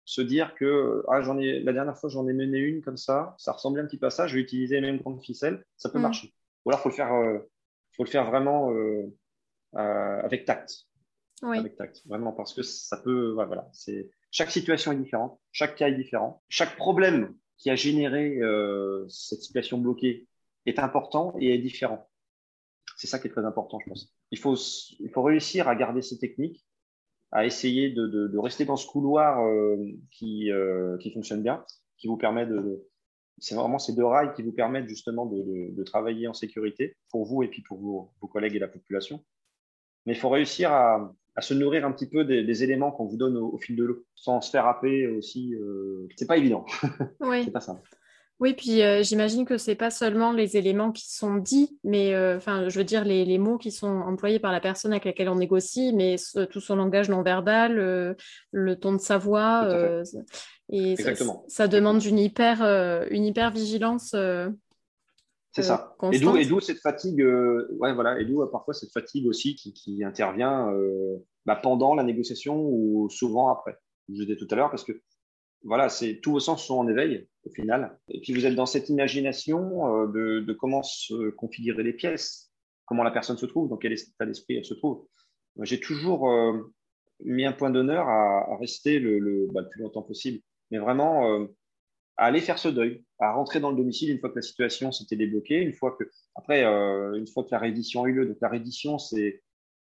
[0.05, 3.35] se dire que ah, j'en ai, la dernière fois, j'en ai mené une comme ça,
[3.37, 5.89] ça ressemblait un petit peu à ça, je vais utiliser les mêmes grandes ficelles, ça
[5.89, 6.03] peut mm.
[6.03, 6.33] marcher.
[6.65, 7.11] Ou alors, faut le faire
[7.95, 8.73] faut le faire vraiment
[9.73, 10.85] avec tact.
[11.41, 11.57] Oui.
[11.57, 13.33] Avec tact, vraiment, parce que ça peut.
[13.33, 18.37] voilà, c'est chaque situation est différente, chaque cas est différent, chaque problème qui a généré
[18.39, 20.27] euh, cette situation bloquée
[20.65, 22.09] est important et est différent.
[22.97, 24.13] C'est ça qui est très important, je pense.
[24.31, 26.65] Il faut, réussir à garder ces techniques,
[27.31, 29.77] à essayer de, rester dans ce couloir euh,
[30.23, 31.63] euh, qui fonctionne bien,
[31.97, 32.85] qui vous permet de,
[33.37, 37.41] c'est vraiment ces deux rails qui vous permettent justement de, travailler en sécurité pour vous
[37.41, 39.23] et puis pour vos, collègues et la population.
[40.05, 43.37] Mais il faut réussir à, se nourrir un petit peu des, éléments qu'on vous donne
[43.37, 45.55] au, fil de l'eau, sans se faire happer aussi.
[45.55, 46.65] Euh, c'est pas évident.
[47.19, 47.43] Oui.
[47.45, 47.89] c'est pas simple.
[48.41, 52.35] Oui, puis euh, j'imagine que c'est pas seulement les éléments qui sont dits, mais euh,
[52.35, 55.35] enfin, je veux dire les, mots qui sont employés par la personne avec laquelle on
[55.35, 56.17] négocie, mais
[56.51, 58.13] tout son langage non verbal, euh,
[58.51, 59.69] le ton de sa voix,
[60.69, 60.95] et
[61.47, 62.61] ça, demande une hyper,
[63.09, 64.13] une hyper vigilance.
[65.55, 65.95] C'est ça.
[66.11, 67.25] Et d'où cette fatigue,
[67.79, 70.69] ouais, voilà, et d'où parfois cette fatigue aussi qui, intervient
[71.45, 73.77] bah, pendant la négociation ou souvent après.
[74.09, 75.01] Je disais tout à l'heure parce que
[75.65, 77.97] voilà, c'est tous vos sens sont en éveil au final.
[78.09, 82.51] Et puis vous êtes dans cette imagination euh, de, comment se configurer les pièces,
[82.85, 85.07] comment la personne se trouve, dans quel état d'esprit elle se trouve.
[85.61, 86.71] J'ai toujours euh,
[87.23, 91.47] mis un point d'honneur à, rester le, bah, le, plus longtemps possible, mais vraiment euh,
[92.17, 94.91] à aller faire ce deuil, à rentrer dans le domicile une fois que la situation
[94.91, 98.25] s'était débloquée, une fois que après une fois que la réédition a eu lieu.
[98.25, 99.43] Donc la réédition, c'est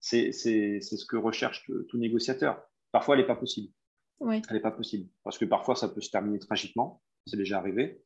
[0.00, 2.62] c'est ce que recherche tout négociateur.
[2.92, 3.72] Parfois, elle n'est pas possible.
[4.20, 5.08] Elle n'est pas possible.
[5.24, 7.02] Parce que parfois, ça peut se terminer tragiquement.
[7.26, 8.02] C'est déjà arrivé.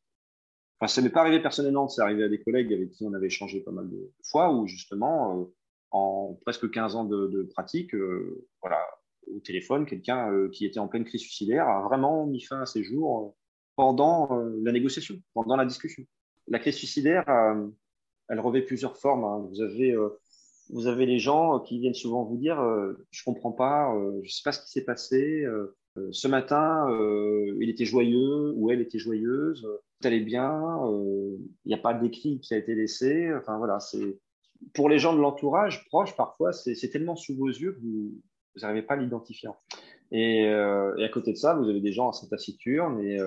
[0.80, 3.28] Enfin, ça n'est pas arrivé personnellement, c'est arrivé à des collègues avec qui on avait
[3.28, 5.44] échangé pas mal de fois, où justement, euh,
[5.92, 8.84] en presque 15 ans de, pratique, euh, voilà,
[9.28, 12.66] au téléphone, quelqu'un euh, qui était en pleine crise suicidaire a vraiment mis fin à
[12.66, 13.36] ses jours
[13.76, 14.28] pendant
[14.62, 16.04] la négociation, pendant la discussion.
[16.48, 17.24] La crise suicidaire,
[18.28, 19.24] elle revêt plusieurs formes.
[19.24, 19.46] Hein.
[19.50, 19.96] Vous avez
[20.70, 22.56] vous avez les gens qui viennent souvent vous dire
[23.10, 25.46] je comprends pas, je sais pas ce qui s'est passé,
[25.96, 31.36] euh, ce matin, euh, il était joyeux ou elle était joyeuse, tout allait bien, euh,
[31.64, 33.32] il n'y a pas d'écrit qui a été laissé.
[33.34, 33.78] Enfin voilà,
[34.72, 38.12] pour les gens de l'entourage proche, parfois, c'est tellement sous vos yeux que vous
[38.60, 39.50] n'arrivez pas à l'identifier.
[40.10, 43.18] Et, et, à côté de ça, vous avez des gens assez taciturnes et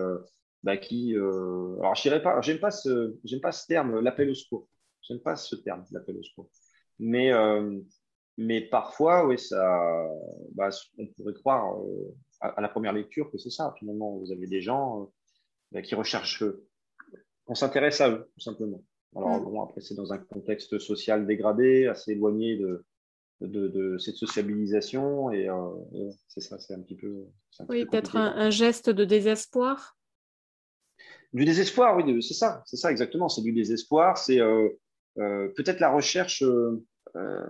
[0.63, 1.15] bah, qui.
[1.15, 4.67] alors, je dirais pas, j'aime pas ce, j'aime pas ce terme, l'appel au secours.
[5.01, 6.49] J'aime pas ce terme, l'appel au secours.
[6.99, 7.31] Mais
[8.37, 10.07] mais parfois, oui, ça,
[10.53, 11.75] bah, on pourrait croire
[12.39, 13.73] à, la première lecture que c'est ça.
[13.79, 15.05] Finalement, vous avez des gens euh,
[15.71, 16.43] bah, qui recherchent,
[17.45, 18.83] qu'on s'intéresse à eux, tout simplement.
[19.15, 19.43] Alors, mm.
[19.43, 22.85] bon, après, c'est dans un contexte social dégradé, assez éloigné de,
[23.41, 25.31] de, de cette sociabilisation.
[25.31, 25.69] Et, euh,
[26.27, 27.25] c'est ça, c'est un petit peu.
[27.69, 29.97] oui, peut-être un, geste de désespoir.
[31.33, 33.29] Du désespoir, oui, c'est ça, c'est ça exactement.
[33.29, 34.17] C'est du désespoir.
[34.17, 34.69] C'est euh,
[35.15, 36.43] peut-être la recherche.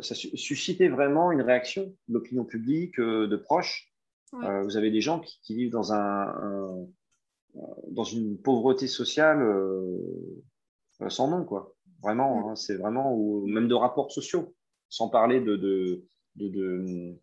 [0.01, 3.91] ça suscitait vraiment une réaction de l'opinion publique, de proches,
[4.33, 6.85] euh, vous avez des gens qui, vivent dans, un,
[7.89, 9.97] dans une pauvreté sociale euh,
[11.01, 11.73] euh, sans nom, quoi.
[12.01, 14.53] Vraiment, hein, c'est vraiment, ou même de rapports sociaux,
[14.89, 17.15] sans parler de, de, de,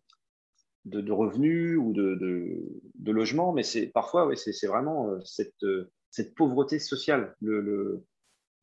[0.85, 5.65] de, revenus ou de, logements, mais c'est parfois, ouais, c'est vraiment cette,
[6.11, 7.35] cette pauvreté sociale.
[7.41, 8.05] Le, le,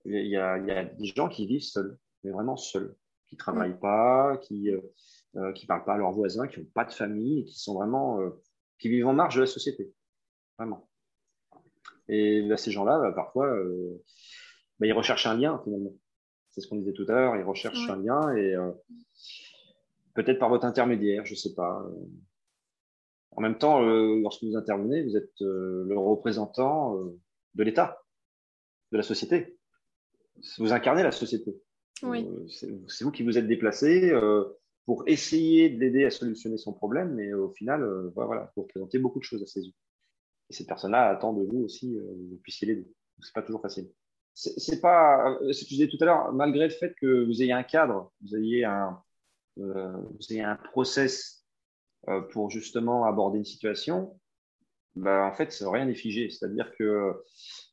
[0.05, 2.95] il, y a, il y a des gens qui vivent seuls, mais vraiment seuls,
[3.27, 4.71] qui travaillent pas, qui
[5.37, 7.73] euh, qui parlent pas à leurs voisins, qui n'ont pas de famille et qui sont
[7.73, 8.39] vraiment, euh,
[8.79, 9.91] qui vivent en marge de la société.
[10.59, 10.91] Vraiment.
[12.07, 14.03] Et là, ces gens-là, bah, parfois, euh,
[14.79, 15.95] bah, ils recherchent un lien finalement.
[16.53, 18.55] C'est ce qu'on disait tout à l'heure, ils recherchent un lien et
[20.15, 21.83] peut-être par votre intermédiaire, je ne sais pas.
[23.31, 26.95] En même temps, lorsque vous intervenez, vous êtes le représentant
[27.55, 28.05] de l'État,
[28.93, 29.57] de la société.
[30.59, 31.59] Vous incarnez la société.
[32.49, 34.13] c'est vous qui vous êtes déplacé
[34.85, 39.21] pour essayer de l'aider à solutionner son problème, mais au final, voilà, vous représentez beaucoup
[39.21, 39.75] de choses à ses yeux.
[40.51, 42.87] Et cette personne-là attend de vous aussi que vous puissiez l'aider.
[43.21, 43.91] C'est pas toujours facile.
[44.35, 47.53] C'est pas, ce que je disais tout à l'heure, malgré le fait que vous ayez
[47.53, 48.99] un cadre, vous ayez un,
[49.59, 51.45] euh, vous ayez un process
[52.09, 54.19] euh, pour justement aborder une situation,
[54.97, 56.31] bah, en fait, rien n'est figé.
[56.31, 57.23] C'est-à-dire que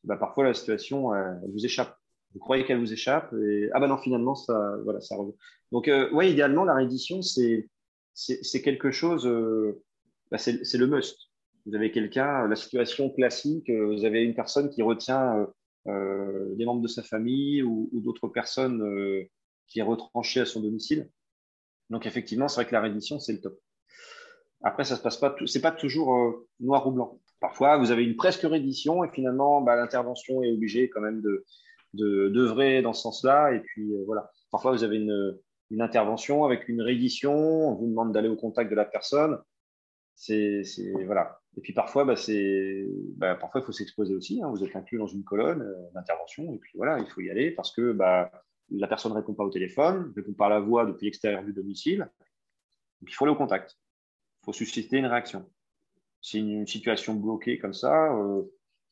[0.04, 1.96] bah, parfois la situation, elle, vous échappe.
[2.34, 5.34] Vous croyez qu'elle vous échappe et ah bah non, finalement, ça, voilà, ça revient.
[5.72, 7.68] Donc, euh, ouais, idéalement, la réédition, c'est
[8.14, 9.82] c'est quelque chose, euh,
[10.30, 11.18] bah, c'est le must.
[11.66, 15.46] Vous avez quelqu'un, la situation classique, vous avez une personne qui retient euh,
[15.86, 18.84] des membres de sa famille ou, d'autres personnes
[19.68, 21.10] qui est retranchée à son domicile.
[21.90, 23.60] Donc effectivement, c'est vrai que la reddition, c'est le top.
[24.62, 27.20] Après, ça se passe pas, c'est pas toujours euh, noir ou blanc.
[27.40, 31.46] Parfois, vous avez une presque reddition et finalement, bah, l'intervention est obligée quand même de
[31.94, 33.54] d'œuvrer dans ce sens-là.
[33.54, 34.30] Et puis euh, voilà.
[34.52, 35.40] Parfois, vous avez une,
[35.72, 39.40] une intervention avec une reddition, on vous demande d'aller au contact de la personne.
[40.16, 40.64] C'est
[41.06, 41.39] voilà.
[41.58, 42.16] Et puis parfois, bah,
[43.18, 44.42] bah, parfois il faut s'exposer aussi.
[44.42, 44.50] Hein.
[44.50, 47.52] Vous êtes inclus dans une colonne euh, d'intervention et puis voilà, il faut y aller
[47.52, 48.32] parce que bah,
[48.70, 51.44] la personne ne répond pas au téléphone, ne répond pas à la voix depuis l'extérieur
[51.44, 52.10] du domicile.
[53.02, 53.78] Donc, il faut aller au contact.
[54.42, 55.50] Il faut susciter une réaction.
[56.22, 58.44] C'est une, situation bloquée comme ça, euh,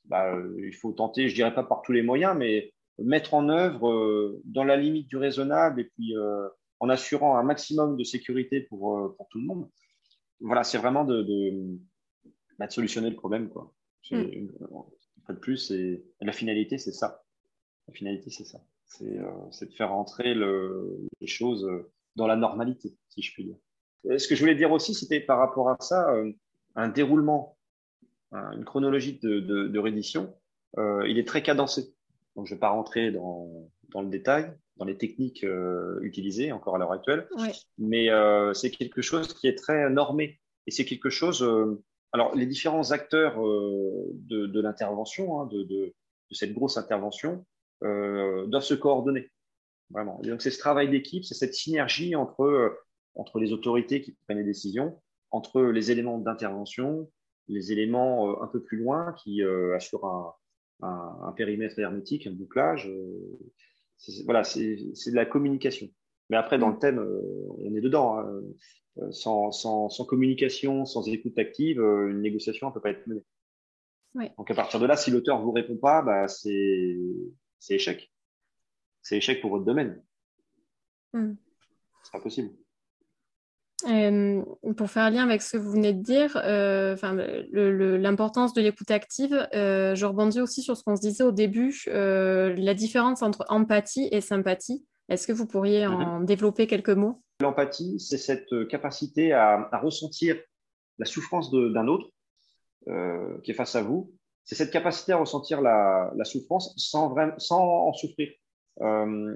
[0.06, 3.50] bah, euh, il faut tenter, je dirais pas par tous les moyens, mais mettre en
[3.50, 6.16] œuvre dans la limite du raisonnable et puis
[6.80, 9.70] en assurant un maximum de sécurité pour, pour tout le monde.
[10.40, 11.22] Voilà, c'est vraiment de,
[12.58, 13.50] bah, solutionner le problème.
[13.50, 13.74] Quoi.
[14.12, 14.48] Mm.
[15.30, 15.72] de plus,
[16.22, 17.24] la finalité, c'est ça.
[17.88, 18.60] La finalité, c'est ça.
[19.02, 23.58] Euh, c'est de faire entrer les choses euh, dans la normalité, si je puis dire.
[24.06, 26.14] Euh, ce que je voulais dire aussi, c'était par rapport à ça,
[26.76, 27.58] un déroulement,
[28.32, 30.34] une chronologie de, de, reddition,
[30.78, 31.94] il est très cadencé.
[32.36, 35.46] Donc, je ne vais pas rentrer dans, dans, le détail, dans les techniques
[36.02, 37.28] utilisées encore à l'heure actuelle,
[37.78, 38.10] mais
[38.54, 40.40] c'est quelque chose qui est très normé.
[40.68, 41.42] Et c'est quelque chose.
[42.14, 45.94] Alors, les différents acteurs de, de l'intervention, hein, de, de,
[46.32, 47.46] cette grosse intervention,
[47.84, 49.32] euh, doivent se coordonner.
[49.90, 50.20] Vraiment.
[50.22, 52.70] donc, c'est ce travail d'équipe, c'est cette synergie entre, euh,
[53.16, 55.00] entre les autorités qui prennent les décisions,
[55.32, 57.10] entre les éléments d'intervention,
[57.48, 59.42] les éléments euh, un peu plus loin qui
[59.76, 60.36] assurent un,
[60.82, 62.92] un, périmètre hermétique, un bouclage.
[64.26, 65.88] voilà, c'est de la communication.
[66.30, 67.00] Mais après, dans le thème,
[67.60, 68.20] on est dedans.
[68.20, 68.42] Hein.
[69.12, 73.24] Sans, sans, sans, communication, sans écoute active, une négociation ne peut pas être menée.
[74.38, 76.98] Donc à partir de là, si l'auteur ne vous répond pas, bah, c'est
[77.70, 78.12] échec.
[79.02, 80.02] C'est échec pour votre domaine.
[81.14, 81.34] Hmm.
[82.04, 82.50] C'est pas possible.
[83.88, 84.44] Euh,
[84.76, 86.96] pour faire lien avec ce que vous venez de dire, euh,
[87.52, 91.84] l'importance de l'écoute active, euh, je rebondis aussi sur ce qu'on se disait au début,
[91.88, 94.84] la différence entre empathie et sympathie.
[95.10, 96.26] Est-ce que vous pourriez en mhm.
[96.26, 97.22] développer quelques mots?
[97.42, 100.36] L'empathie, c'est cette capacité à, ressentir
[100.98, 102.10] la souffrance d'un autre
[103.44, 107.62] qui est face à vous c'est cette capacité à ressentir la, souffrance sans, vraiment, sans
[107.62, 108.30] en souffrir.
[108.80, 109.36] Euh,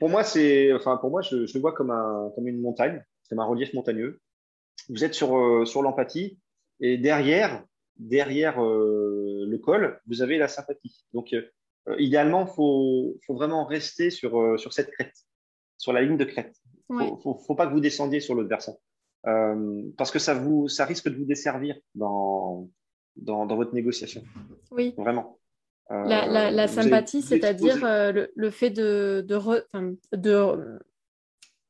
[0.00, 3.04] pour moi, c'est, enfin, pour moi, je, je, le vois comme, un, comme une montagne,
[3.28, 4.18] comme un relief montagneux.
[4.88, 6.40] Vous êtes sur, euh, sur l'empathie
[6.80, 7.62] et derrière,
[7.98, 11.04] derrière euh, le col, vous avez la sympathie.
[11.12, 11.36] Donc,
[11.98, 15.16] idéalement, il faut, faut, vraiment rester sur, sur cette crête,
[15.78, 16.54] sur la ligne de crête.
[16.90, 18.78] Il ne faut, faut, pas que vous descendiez sur l'autre versant.
[19.24, 22.68] parce que ça, vous, ça risque de vous desservir dans,
[23.16, 24.22] dans, votre négociation.
[24.70, 24.94] Oui.
[24.96, 25.38] Vraiment.
[25.90, 29.24] la, euh, sympathie, c'est-à-dire euh, le, fait de,
[30.12, 30.78] de,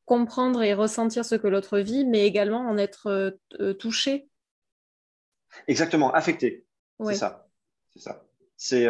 [0.04, 4.28] comprendre et ressentir ce que l'autre vit, mais également en être euh, touché.
[5.68, 6.66] Exactement, affecté.
[7.04, 7.48] C'est ça.
[7.92, 8.24] C'est ça.
[8.56, 8.86] C'est,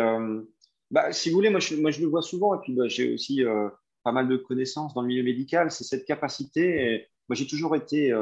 [0.92, 3.42] bah, si vous voulez, moi je, le vois souvent, et puis bah, j'ai aussi
[4.04, 7.08] pas mal de connaissances dans le milieu médical, c'est cette capacité.
[7.28, 8.14] moi j'ai toujours été,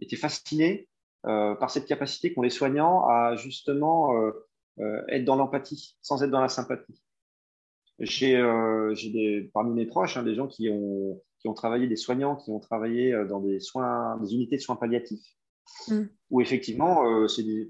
[0.00, 0.88] été fasciné
[1.26, 4.30] euh, par cette capacité qu'ont les soignants à justement euh,
[4.78, 7.02] euh, être dans l'empathie sans être dans la sympathie.
[7.98, 8.40] J'ai
[9.52, 12.60] parmi mes proches hein, des gens qui ont, qui ont travaillé, des soignants qui ont
[12.60, 15.36] travaillé dans des, soins, des unités de soins palliatifs.
[15.88, 16.02] Mm.
[16.30, 17.66] Où effectivement, euh, des,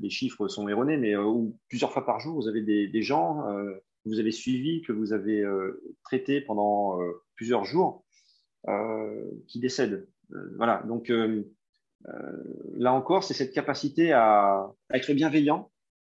[0.00, 4.08] les chiffres sont erronés, mais où plusieurs fois par jour, vous avez des, gens que
[4.08, 5.44] vous avez suivis, que vous avez
[6.02, 6.98] traités pendant
[7.36, 8.04] plusieurs jours,
[9.46, 10.08] qui décèdent.
[10.56, 11.10] voilà, donc
[12.08, 12.42] euh,
[12.76, 15.70] là encore, c'est cette capacité à, être bienveillant,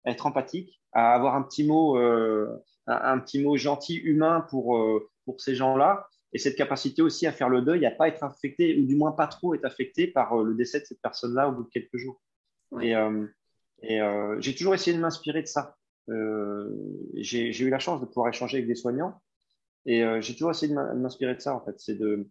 [0.04, 4.80] à être empathique, à avoir un petit mot, euh, un, petit mot gentil, humain pour,
[5.26, 6.08] pour ces gens-là.
[6.36, 9.14] Et cette capacité aussi à faire le deuil, à pas être affecté, ou du moins
[9.14, 12.22] pas trop être affecté par le décès de cette personne-là au bout de quelques jours.
[12.82, 12.94] Et,
[13.84, 14.00] et
[14.40, 15.78] j'ai toujours essayé de m'inspirer de ça.
[16.10, 19.22] j'ai eu la chance de pouvoir échanger avec des soignants
[19.86, 21.76] et j'ai toujours essayé de m'inspirer de ça, en fait.
[21.80, 22.28] C'est de,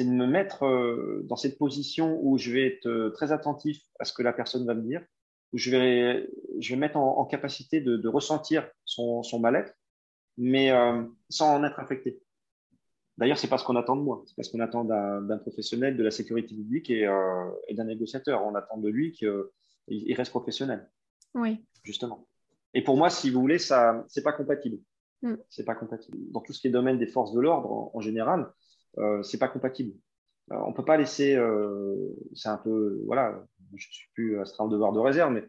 [0.00, 4.12] me mettre euh, dans cette position où je vais être euh, très attentif à ce
[4.12, 5.04] que la personne va me dire,
[5.52, 6.28] où je vais,
[6.58, 9.74] je vais mettre en, capacité de, ressentir son, mal-être,
[10.36, 12.20] mais euh, sans en être affecté.
[13.16, 15.96] D'ailleurs, c'est pas ce qu'on attend de moi, c'est pas ce qu'on attend d'un professionnel
[15.96, 17.06] de la sécurité publique et,
[17.70, 18.44] d'un négociateur.
[18.44, 20.90] On attend de lui qu'il reste professionnel.
[21.34, 21.64] Oui.
[21.84, 22.26] Justement.
[22.74, 24.78] Et pour moi, si vous voulez, ça, c'est pas compatible.
[25.22, 25.34] Mm.
[25.48, 26.18] C'est pas compatible.
[26.30, 28.50] Dans tout ce qui est domaine des forces de l'ordre, en général,
[28.98, 29.96] euh, c'est pas compatible.
[30.52, 31.96] Euh, on peut pas laisser, euh,
[32.34, 33.42] c'est un peu, voilà,
[33.74, 35.44] je suis plus astreint devoir de réserve, mais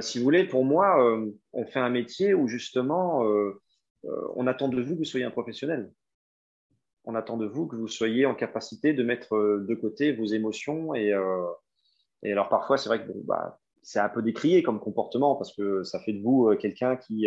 [0.00, 0.96] si vous voulez, pour moi,
[1.52, 3.22] on fait un métier où justement,
[4.34, 5.92] on attend de vous que vous soyez un professionnel.
[7.04, 10.94] On attend de vous que vous soyez en capacité de mettre de côté vos émotions.
[10.94, 11.12] Et,
[12.22, 15.82] et alors parfois, c'est vrai que bah, c'est un peu décrié comme comportement parce que
[15.82, 17.26] ça fait de vous quelqu'un qui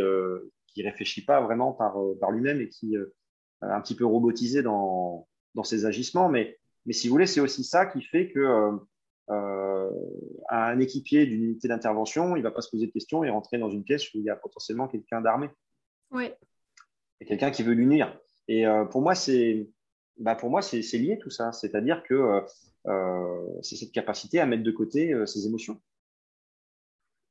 [0.68, 3.00] qui réfléchit pas vraiment par, par lui-même et qui est
[3.62, 6.30] un petit peu robotisé dans, dans ses agissements.
[6.30, 8.72] Mais, mais si vous voulez, c'est aussi ça qui fait que euh,
[9.30, 9.92] euh,
[10.50, 13.58] un équipier d'une unité d'intervention, il ne va pas se poser de questions et rentrer
[13.58, 15.50] dans une pièce où il y a potentiellement quelqu'un d'armé.
[16.12, 16.30] Oui.
[17.20, 18.18] Et quelqu'un qui veut l'unir.
[18.48, 19.70] Et euh, pour moi, c'est
[20.18, 21.52] bah pour moi, c'est lié tout ça.
[21.52, 22.42] C'est-à-dire que
[23.62, 25.80] c'est cette capacité à mettre de côté ses émotions.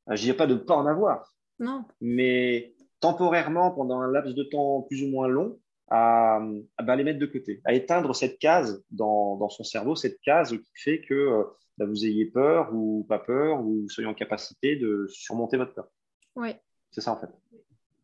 [0.09, 1.35] Je dirais pas de ne pas en avoir.
[1.59, 1.83] Non.
[1.99, 5.59] Mais temporairement, pendant un laps de temps plus ou moins long,
[5.89, 6.41] à,
[6.77, 10.51] à les mettre de côté, à éteindre cette case dans, dans son cerveau, cette case
[10.51, 11.43] qui fait que euh,
[11.77, 15.73] bah, vous ayez peur ou pas peur, ou vous soyez en capacité de surmonter votre
[15.73, 15.87] peur.
[16.35, 16.49] Oui.
[16.91, 17.29] C'est ça en fait.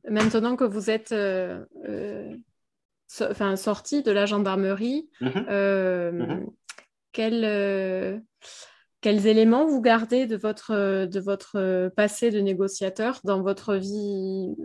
[0.10, 2.36] Maintenant que vous êtes euh, euh
[3.22, 5.46] enfin, sorti de la gendarmerie, mm-hmm.
[5.50, 6.46] euh, mm-hmm.
[7.12, 8.24] quels,
[9.02, 14.56] quels éléments vous gardez de votre, de votre passé de négociateur dans votre vie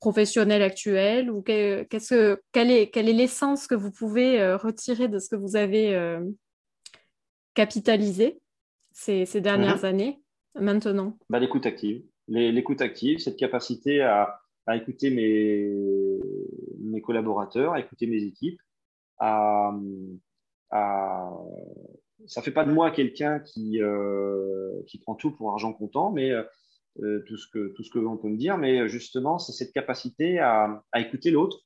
[0.00, 5.18] professionnel actuel ou qu'est-ce quelle est quelle est l'essence que vous pouvez euh, retirer de
[5.18, 6.20] ce que vous avez euh,
[7.54, 8.40] capitalisé
[8.92, 9.84] ces, ces dernières mhm.
[9.84, 10.20] années
[10.58, 11.18] maintenant?
[11.28, 12.02] Bah, L'écoute active.
[12.28, 15.68] L'écoute active, cette capacité à, à, écouter mes,
[16.90, 18.60] mes collaborateurs, à écouter mes équipes,
[19.18, 19.72] à,
[20.70, 21.30] à
[22.26, 26.30] ça fait pas de moi quelqu'un qui, euh, qui prend tout pour argent comptant, mais
[26.30, 30.38] euh, tout ce que tout ce que peut me dire, mais justement, c'est cette capacité
[30.38, 31.64] à, écouter l'autre,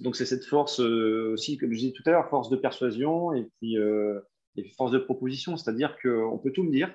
[0.00, 3.32] donc c'est cette force euh, aussi, comme je disais tout à l'heure, force de persuasion
[3.32, 4.20] et puis euh,
[4.56, 6.92] et force de proposition, c'est-à-dire qu'on peut tout me dire.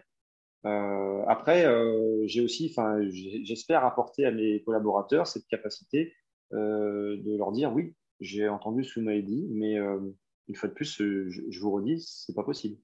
[0.65, 6.13] Euh, après, euh, j'ai aussi, enfin, j'espère apporter à mes collaborateurs cette capacité
[6.51, 10.73] de leur dire oui, j'ai entendu ce que vous m'avez dit, mais une fois de
[10.73, 12.77] plus, je, je vous redis, c'est pas possible.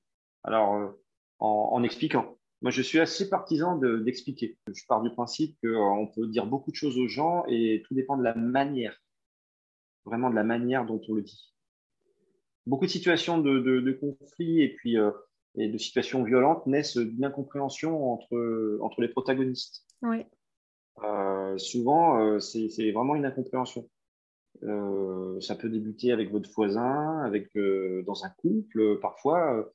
[0.43, 0.93] Alors
[1.39, 2.37] en, expliquant.
[2.61, 4.57] Moi, je suis assez partisan d'expliquer.
[4.73, 7.93] je pars du principe qu'on euh, peut dire beaucoup de choses aux gens et tout
[7.93, 8.99] dépend de la manière,
[10.05, 11.53] vraiment de la manière dont on le dit.
[12.65, 15.11] Beaucoup de situations de, de, conflits et puis euh,
[15.57, 19.85] et de situations violentes naissent d'une incompréhension entre, entre les protagonistes.
[20.01, 20.25] Oui.
[21.03, 23.89] Euh, souvent, c'est vraiment une incompréhension.
[24.61, 27.49] ça peut débuter avec votre voisin, avec
[28.05, 29.67] dans un couple, parfois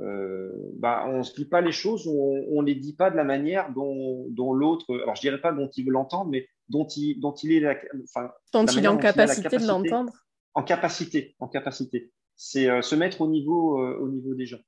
[0.00, 3.16] euh, bah, on ne se dit pas les choses, on ne les dit pas de
[3.16, 6.86] la manière dont, dont l'autre, alors je dirais pas dont il veut l'entendre, mais dont
[6.86, 10.12] il, dont il est, la, enfin, dont il est en capacité, de l'entendre.
[10.54, 12.12] En capacité, en capacité.
[12.36, 14.60] C'est euh, se mettre au niveau, euh, au niveau des gens.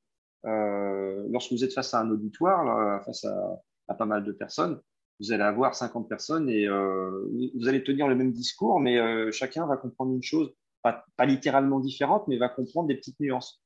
[0.46, 4.32] Euh, lorsque vous êtes face à un auditoire, là, face à, à, pas mal de
[4.32, 4.80] personnes,
[5.20, 8.98] vous allez avoir 50 personnes et vous allez tenir le même discours, mais
[9.32, 10.50] chacun va comprendre une chose,
[10.82, 13.62] pas, pas littéralement différente, mais va comprendre des petites nuances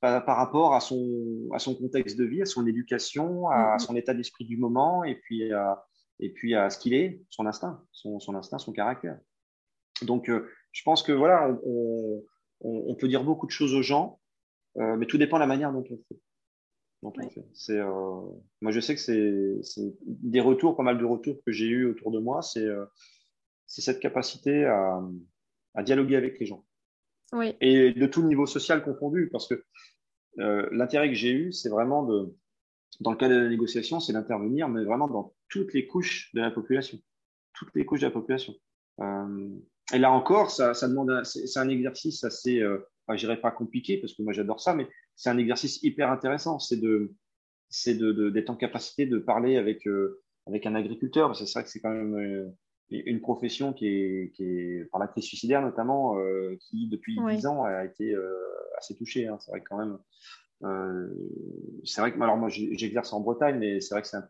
[0.00, 3.78] par, rapport à son, à son contexte de vie, à son éducation, à mm-hmm.
[3.78, 5.84] son état d'esprit du moment et puis à,
[6.20, 9.18] et puis à ce qu'il est, son instinct, son, son, instinct, son caractère.
[10.02, 12.22] Donc, euh, je pense que voilà, on,
[12.60, 14.20] on, on, peut dire beaucoup de choses aux gens,
[14.78, 16.20] euh, mais tout dépend de la manière dont on fait.
[17.02, 17.46] Dont on fait.
[17.54, 18.20] C'est, euh,
[18.60, 22.10] moi, je sais que c'est des retours, pas mal de retours que j'ai eu autour
[22.10, 22.84] de moi, c'est euh,
[23.66, 25.00] c'est cette capacité à,
[25.74, 26.64] à dialoguer avec les gens.
[27.32, 27.56] Oui.
[27.60, 29.64] Et de tout niveau social confondu, parce que
[30.70, 32.36] l'intérêt que j'ai eu, c'est vraiment de,
[33.00, 36.40] dans le cadre de la négociation, c'est d'intervenir, mais vraiment dans toutes les couches de
[36.40, 36.98] la population,
[37.54, 38.54] toutes les couches de la population.
[39.00, 42.62] Et là encore, ça, ça demande, c'est un exercice assez,
[43.06, 46.10] enfin, je dirais pas compliqué parce que moi j'adore ça, mais c'est un exercice hyper
[46.10, 46.58] intéressant.
[46.58, 47.14] C'est de,
[47.68, 51.58] c'est de, d'être en capacité de parler avec euh, avec un agriculteur, parce que c'est
[51.58, 52.54] vrai que c'est quand même
[52.88, 56.16] une profession qui est, qui est par la crise suicidaire notamment,
[56.60, 58.14] qui depuis dix ans a été
[58.78, 59.26] assez touchée.
[59.26, 59.38] Hein.
[59.40, 59.98] C'est vrai que quand même,
[61.82, 64.28] c'est vrai que alors moi j'exerce en Bretagne, mais c'est vrai que c'est un,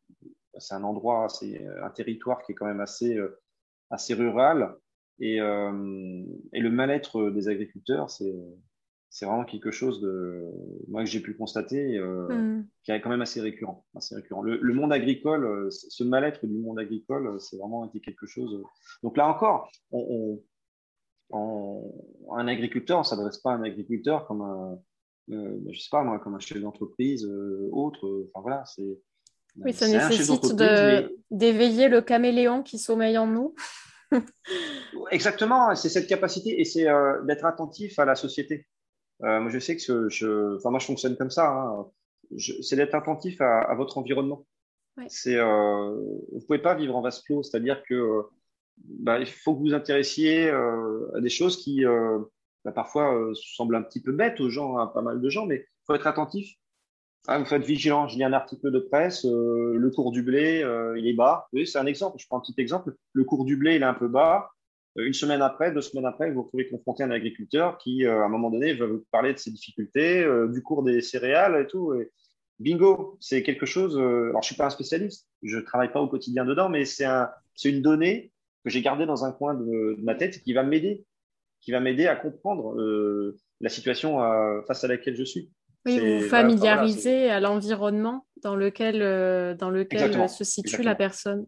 [0.57, 3.19] c'est un endroit, c'est un territoire qui est quand même assez,
[3.91, 4.75] assez rural.
[5.19, 8.35] Et, et le mal-être des agriculteurs, c'est
[9.11, 10.45] c'est vraiment quelque chose de
[10.89, 12.67] moi que j'ai pu constater euh, mm.
[12.85, 16.59] qui est quand même assez récurrent assez récurrent le, monde agricole euh, ce mal-être du
[16.59, 18.63] monde agricole euh, c'est vraiment été quelque chose
[19.03, 20.41] donc là encore on,
[21.33, 24.79] un agriculteur on s'adresse pas à un agriculteur comme un
[25.29, 27.29] je sais pas moi comme un chef d'entreprise
[27.73, 29.01] autre enfin voilà c'est
[29.57, 30.55] oui ça nécessite
[31.31, 33.55] d'éveiller le caméléon qui sommeille en nous
[35.11, 36.87] Exactement, c'est cette capacité et c'est
[37.25, 38.69] d'être attentif à la société.
[39.23, 41.51] Euh, moi, je sais que je, enfin, moi, je fonctionne comme ça.
[41.51, 41.87] Hein.
[42.39, 44.47] C'est d'être attentif à, votre environnement.
[44.97, 45.07] Ouais.
[45.09, 45.91] C'est, euh,
[46.33, 48.23] vous pouvez pas vivre en vase clos, c'est-à-dire que euh,
[48.79, 51.85] bah, il faut que vous vous intéressiez euh, à des choses qui
[52.65, 55.57] bah, parfois semblent un petit peu bêtes aux gens, à pas mal de gens, mais
[55.57, 56.55] il faut être attentif.
[57.29, 58.07] Ah, vous faites vigilant.
[58.07, 60.65] Je lis un article de presse, le cours du blé,
[60.97, 61.49] il est bas.
[61.53, 62.19] Oui, c'est un exemple.
[62.19, 62.95] Je prends un petit exemple.
[63.13, 64.51] Le cours du blé, il est un peu bas.
[64.99, 68.05] Euh, une semaine après, deux semaines après, vous vous retrouvez confronté à un agriculteur qui,
[68.05, 71.01] euh, à un moment donné, va vous parler de ses difficultés, euh, du cours des
[71.01, 71.95] céréales et tout.
[71.95, 72.11] Et
[72.59, 73.97] bingo, c'est quelque chose.
[73.99, 77.31] alors, je suis pas un spécialiste, je travaille pas au quotidien dedans, mais c'est un,
[77.55, 78.33] c'est une donnée
[78.65, 81.05] que j'ai gardée dans un coin de, ma tête qui va m'aider,
[81.61, 82.75] qui va m'aider à comprendre
[83.61, 84.19] la situation
[84.67, 85.51] face à laquelle je suis.
[85.85, 91.47] Oui, vous familiariser à l'environnement dans lequel, dans lequel se situe la personne.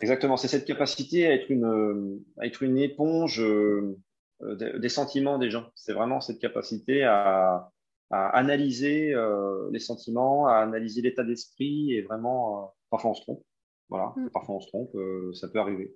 [0.00, 3.96] Exactement, c'est cette capacité à être une, à être une éponge euh,
[4.40, 5.70] des sentiments des gens.
[5.74, 7.70] C'est vraiment cette capacité à,
[8.10, 13.22] à analyser euh, les sentiments, à analyser l'état d'esprit et vraiment, euh, parfois on se
[13.22, 13.42] trompe.
[13.88, 14.30] Voilà, mm.
[14.30, 15.94] parfois on se trompe, euh, ça peut arriver.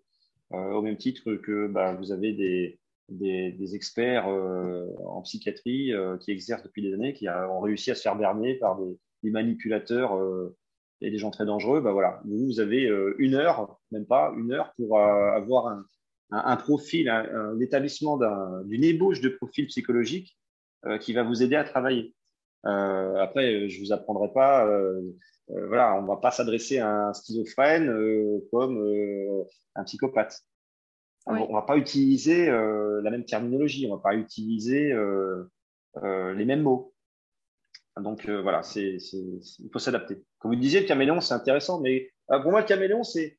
[0.53, 6.31] Euh, au même titre que bah, vous avez des, des, des experts en psychiatrie qui
[6.33, 10.19] exercent depuis des années, qui ont réussi à se faire berner par des, des manipulateurs
[11.01, 14.33] et des gens très dangereux, bah voilà, vous, vous avez euh, une heure, même pas
[14.37, 15.85] une heure, pour euh, avoir un,
[16.31, 18.19] un, profil, un, établissement
[18.65, 20.37] d'une ébauche de profil psychologique
[20.87, 22.15] euh, qui va vous aider à travailler.
[22.65, 24.69] après, je vous apprendrai pas,
[25.49, 27.91] voilà, on va pas s'adresser à un schizophrène
[28.53, 29.45] comme
[29.75, 30.41] un psychopathe.
[31.27, 34.95] On, on va pas utiliser la même terminologie, on va pas utiliser
[36.03, 36.90] les mêmes mots.
[37.99, 40.23] Donc euh, voilà, c'est, il faut s'adapter.
[40.39, 43.39] Comme vous disiez, le caméléon, c'est intéressant, mais euh, pour moi, le caméléon, c'est,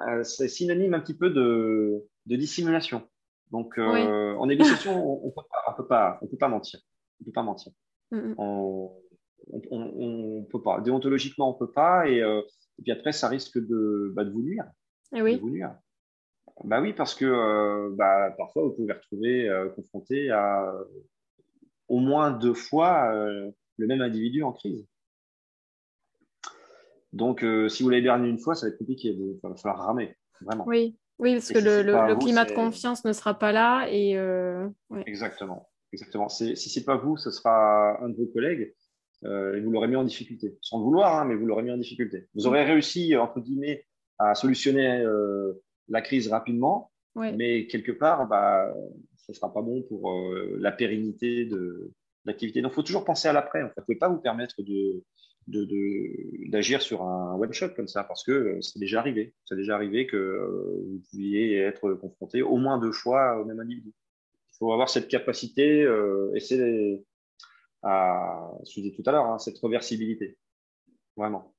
[0.00, 3.08] euh, c'est synonyme un petit peu de, de dissimulation.
[3.50, 5.42] Donc en négociation, on ne peut,
[5.76, 6.80] peut, pas, on peut pas mentir.
[7.20, 7.72] On peut pas mentir.
[8.10, 8.90] On,
[9.70, 10.80] on, peut pas.
[10.80, 12.08] Déontologiquement, on peut pas.
[12.08, 12.20] Et,
[12.82, 14.64] puis après, ça risque de, bah, de vous nuire.
[15.14, 15.36] Et eh oui.
[15.36, 15.76] De vous nuire.
[16.64, 20.74] Bah oui, parce que bah, parfois, vous pouvez vous retrouver confronté à
[21.86, 23.12] au moins deux fois
[23.76, 24.86] le même individu en crise.
[27.14, 29.08] Donc, euh, si vous l'avez berné une fois, ça va être compliqué.
[29.08, 30.64] Il va falloir ramer, vraiment.
[30.66, 33.86] Oui, oui parce que le, climat de confiance ne sera pas là.
[33.88, 34.68] Et, euh,
[35.06, 35.68] Exactement.
[35.92, 36.28] Exactement.
[36.28, 38.74] Si ce n'est pas vous, ce sera un de vos collègues.
[39.24, 40.58] Euh, et vous l'aurez mis en difficulté.
[40.60, 42.28] Sans le vouloir, hein, mais vous l'aurez mis en difficulté.
[42.34, 43.86] Vous aurez réussi, entre guillemets,
[44.18, 45.04] à solutionner
[45.88, 46.90] la crise rapidement.
[47.14, 48.74] Mais quelque part, bah,
[49.14, 50.12] ça ne sera pas bon pour
[50.58, 51.92] la pérennité de,
[52.24, 52.62] d'activité.
[52.62, 53.62] Donc, il faut toujours penser à l'après.
[53.62, 55.02] Vous ne pouvez pas vous permettre de,
[56.48, 59.34] d'agir sur un one shot comme ça parce que euh, c'est déjà arrivé.
[59.44, 63.60] C'est déjà arrivé que euh, vous pouviez être confronté au moins deux fois au même
[63.60, 63.92] individu.
[64.54, 67.04] Il faut avoir cette capacité euh, et c'est
[67.82, 70.38] à, je vous tout à l'heure, hein, cette reversibilité.
[71.16, 71.52] Vraiment.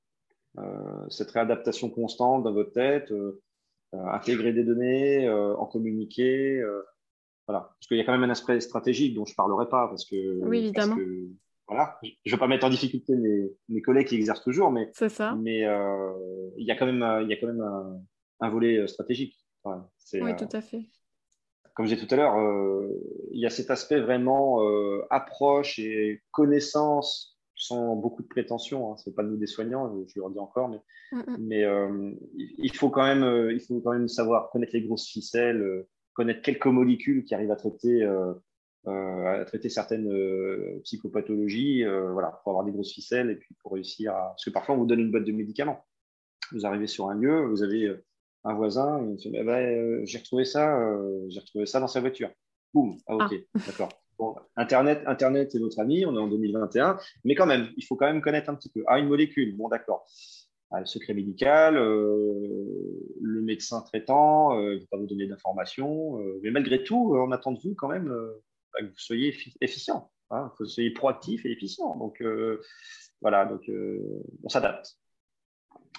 [0.58, 3.42] Euh, cette réadaptation constante dans votre tête, euh,
[3.94, 6.62] intégrer des données, en communiquer,
[7.48, 7.62] voilà.
[7.62, 10.06] Parce qu'il y a quand même un aspect stratégique dont je ne parlerai pas parce
[10.06, 10.44] que.
[10.44, 10.98] Oui, évidemment.
[11.68, 14.90] voilà, je ne veux pas mettre en difficulté mes, mes collègues qui exercent toujours, mais.
[14.94, 15.36] C'est ça.
[15.36, 16.12] Mais euh,
[16.58, 18.02] il y a quand même, il y a quand même un,
[18.42, 19.36] un volet euh, stratégique.
[19.66, 19.72] oui,
[20.14, 20.86] euh, tout à fait.
[21.76, 22.36] Comme je disais tout à l'heure,
[23.32, 24.62] il y a cet aspect vraiment
[25.10, 28.94] approche et connaissance sans beaucoup de prétention.
[28.94, 28.98] Hein.
[28.98, 30.80] Ce n'est pas nous des soignants, je, le redis encore, mais,
[31.12, 31.38] mm -mm.
[31.40, 32.12] mais euh,
[32.58, 35.86] il faut quand même, il faut quand même savoir connaître les grosses ficelles
[36.16, 38.34] connaître quelques molécules qui arrivent à traiter, euh,
[38.88, 43.74] euh, à traiter certaines euh, psychopathologies, voilà, pour avoir des grosses ficelles et puis pour
[43.74, 44.30] réussir à.
[44.30, 45.86] Parce que parfois, on vous donne une boîte de médicaments.
[46.52, 47.94] Vous arrivez sur un lieu, vous avez
[48.44, 50.80] un voisin, il dit, bah, bah, j'ai retrouvé ça,
[51.28, 52.32] j'ai retrouvé ça dans sa voiture.
[52.74, 53.60] Boum, ah, ok, ah.
[53.68, 53.90] d'accord.
[54.18, 57.98] Bon, Internet, Internet est notre ami, on est en 2021, mais quand même, il faut
[57.98, 58.84] quand même connaître un petit peu.
[58.88, 60.08] Ah, une molécule, bon, d'accord.
[60.72, 66.20] Le secret médical, le médecin traitant ne va pas vous donner d'informations.
[66.42, 68.08] mais malgré tout, on attend de vous quand même
[68.74, 71.96] bah, que vous soyez efficient, hein, que vous soyez proactif et efficient.
[71.98, 72.22] Donc
[73.22, 73.72] voilà, donc
[74.44, 74.98] on s'adapte.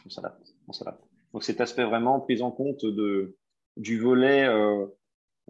[0.05, 0.55] On s'adapte.
[0.69, 1.03] On s'adapte.
[1.33, 3.37] Donc cet aspect vraiment prise en compte de,
[3.77, 4.47] du volet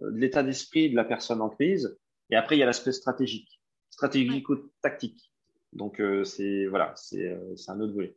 [0.01, 1.99] de l'état d'esprit de la personne en crise.
[2.31, 3.61] Et après, il y a l'aspect stratégique,
[3.91, 5.33] stratégico-tactique.
[5.73, 8.17] Donc, euh, c'est voilà, euh, c'est un autre volet.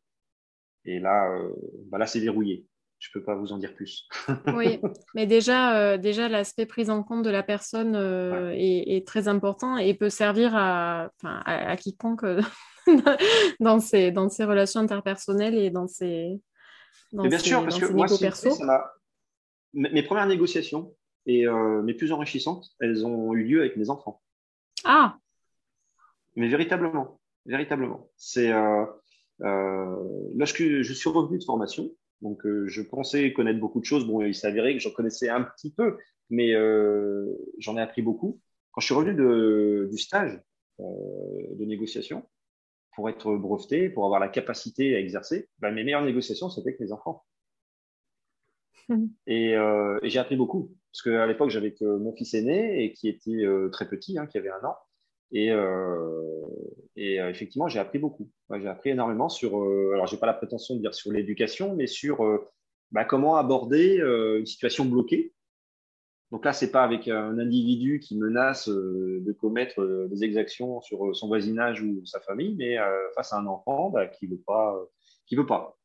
[0.86, 1.49] Et là, euh,
[1.88, 2.65] bah là c'est verrouillé.
[2.99, 4.09] Je ne peux pas vous en dire plus.
[4.55, 4.80] oui,
[5.15, 10.09] mais déjà, déjà l'aspect prise en compte de la personne est, très important et peut
[10.09, 12.25] servir à, à, quiconque
[13.61, 16.41] dans, ses, dans ses relations interpersonnelles et dans ses.
[17.13, 18.49] Dans bien sûr, parce que moi, perso.
[19.73, 20.93] mes premières négociations
[21.25, 24.21] et mes plus enrichissantes, elles ont eu lieu avec mes enfants.
[24.84, 25.15] Ah
[26.36, 27.19] Mais véritablement
[27.49, 28.09] véritablement.
[28.15, 28.86] C'est euh, euh,
[29.40, 34.06] lorsque je suis revenu de formation, donc euh, je pensais connaître beaucoup de choses.
[34.06, 35.98] Bon, il s'avérait que j'en connaissais un petit peu,
[36.30, 36.54] mais
[37.58, 38.40] j'en ai appris beaucoup.
[38.72, 40.40] Quand je suis revenu de, du stage
[40.80, 42.24] de négociation,
[42.96, 46.80] pour être breveté, pour avoir la capacité à exercer, ben, mes meilleures négociations, c'était avec
[46.82, 47.24] mes enfants.
[48.90, 49.06] Mmh.
[49.28, 50.76] Et, et j'ai appris beaucoup.
[50.92, 54.38] Parce qu'à l'époque, j'avais que mon fils aîné et qui était très petit, hein, qui
[54.38, 54.76] avait un an.
[55.32, 56.41] Et, euh,
[56.97, 58.30] euh, effectivement, j'ai appris beaucoup.
[58.51, 61.88] j'ai appris énormément sur, euh, alors j'ai pas la prétention de dire sur l'éducation, mais
[61.88, 62.19] sur
[62.91, 65.34] bah, comment aborder une situation bloquée.
[66.32, 71.27] Donc là, c'est pas avec un individu qui menace de commettre des exactions sur son
[71.27, 72.77] voisinage ou sa famille, mais
[73.15, 74.80] face à un enfant bah, qui veut pas,
[75.25, 75.77] qui veut pas,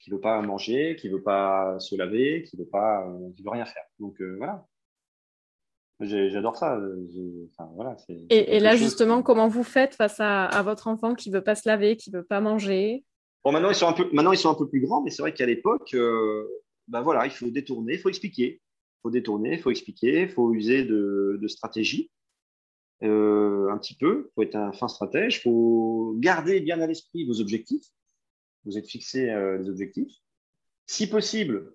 [0.00, 3.66] qui veut pas manger, qui veut pas se laver, qui veut pas, qui veut rien
[3.66, 3.84] faire.
[4.00, 4.66] Donc voilà,
[6.00, 6.80] J'adore ça.
[7.74, 11.54] voilà, et, et là, justement, comment vous faites face à, votre enfant qui veut pas
[11.54, 13.04] se laver, qui veut pas manger?
[13.44, 15.22] Bon, maintenant ils sont un peu, maintenant ils sont un peu plus grands, mais c'est
[15.22, 16.48] vrai qu'à l'époque, euh,
[16.88, 20.30] ben voilà, il faut détourner, il faut expliquer, il faut détourner, il faut expliquer, il
[20.30, 22.10] faut user de, de stratégie
[23.02, 24.30] euh, un petit peu.
[24.30, 25.36] Il faut être un fin stratège.
[25.36, 27.84] Il faut garder bien à l'esprit vos objectifs.
[28.64, 30.12] Vous êtes fixé euh, des objectifs.
[30.86, 31.72] Si possible,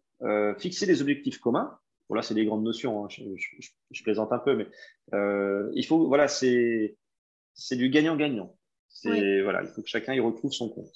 [0.58, 1.80] fixer des objectifs communs
[2.10, 3.06] Bon, là, c'est des grandes notions.
[3.06, 3.08] Hein.
[3.10, 4.68] Je, plaisante un peu, mais
[5.14, 6.96] euh, il faut, voilà, c'est
[7.72, 8.56] du gagnant-gagnant.
[9.04, 10.92] Voilà, il faut que chacun y retrouve son compte.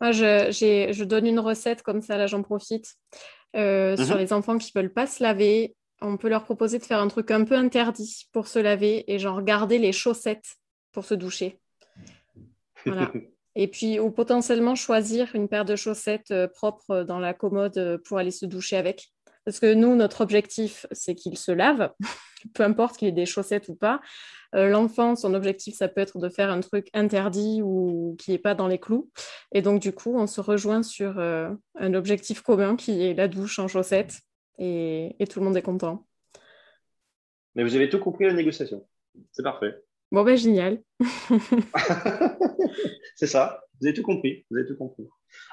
[0.00, 2.96] Moi, je, je donne une recette comme ça, là, j'en profite.
[3.54, 4.20] Euh, sur mhm.
[4.20, 7.08] les enfants qui ne veulent pas se laver, on peut leur proposer de faire un
[7.08, 10.56] truc un peu interdit pour se laver et genre garder les chaussettes
[10.90, 11.60] pour se doucher.
[12.86, 13.12] Voilà.
[13.54, 18.18] et puis, ou potentiellement choisir une paire de chaussettes euh, propres dans la commode pour
[18.18, 19.12] aller se doucher avec.
[19.44, 21.92] Parce que nous, notre objectif, c'est qu'il se lave,
[22.54, 24.00] peu importe qu'il ait des chaussettes ou pas.
[24.54, 28.38] Euh, l'enfant, son objectif, ça peut être de faire un truc interdit ou qui n'est
[28.38, 29.10] pas dans les clous.
[29.52, 33.28] Et donc, du coup, on se rejoint sur euh, un objectif commun qui est la
[33.28, 34.20] douche en chaussettes
[34.58, 36.06] et, tout le monde est content.
[37.54, 38.86] Mais vous avez tout compris la négociation.
[39.32, 39.74] C'est parfait.
[40.10, 40.82] Bon, ben génial.
[43.16, 43.62] c'est ça.
[43.80, 44.44] Vous avez tout compris.
[44.50, 45.08] Vous avez tout compris.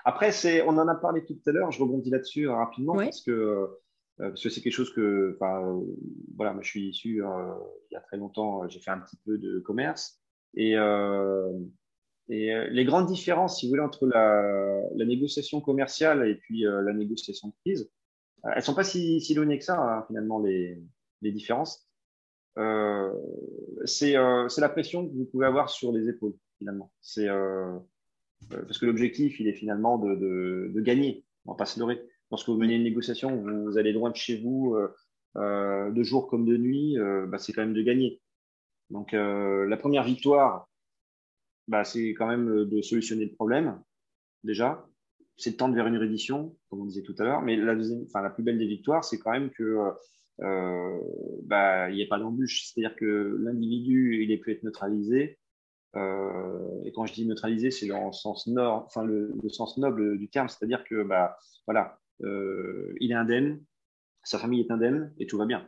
[0.05, 3.31] Après, c'est, on en a parlé tout à l'heure, je rebondis là-dessus rapidement parce que
[3.31, 5.81] euh, parce que c'est quelque chose que, enfin,
[6.35, 7.53] voilà, moi je suis issu euh,
[7.89, 10.19] il y a très longtemps, j'ai fait un petit peu de commerce
[10.55, 11.51] et euh,
[12.31, 16.93] et les grandes différences, si vous voulez, entre la, la négociation commerciale et puis la
[16.93, 17.89] négociation de crise,
[18.55, 20.79] elles sont pas si, si éloignées que ça hein, finalement les,
[21.23, 21.89] les différences.
[23.85, 26.91] c'est la pression que vous pouvez avoir sur les épaules finalement.
[27.01, 27.79] C'est euh,
[28.49, 31.25] parce que l'objectif, il est finalement de, gagner.
[31.45, 32.01] On va pas se leurrer.
[32.31, 34.93] Lorsque vous menez une négociation, vous, allez loin de chez vous, euh,
[35.37, 38.21] euh, de jour comme de nuit, euh, bah, c'est quand même de gagner.
[38.89, 40.67] Donc, euh, la première victoire,
[41.67, 43.81] bah, c'est quand même de solutionner le problème,
[44.43, 44.87] déjà.
[45.37, 47.41] C'est de tendre vers une reddition, comme on disait tout à l'heure.
[47.41, 49.93] Mais la, deuxième, enfin, la plus belle des victoires, c'est quand même que
[50.41, 50.99] euh,
[51.43, 52.65] bah, il n'y a pas d'embûche.
[52.65, 55.39] C'est-à-dire que l'individu, il est pu être neutralisé,
[55.95, 60.17] euh, et quand je dis neutraliser, c'est dans le sens nord, enfin le, sens noble
[60.17, 63.63] du terme, c'est-à-dire que bah voilà, euh, il est indemne,
[64.23, 65.67] sa famille est indemne et tout va bien.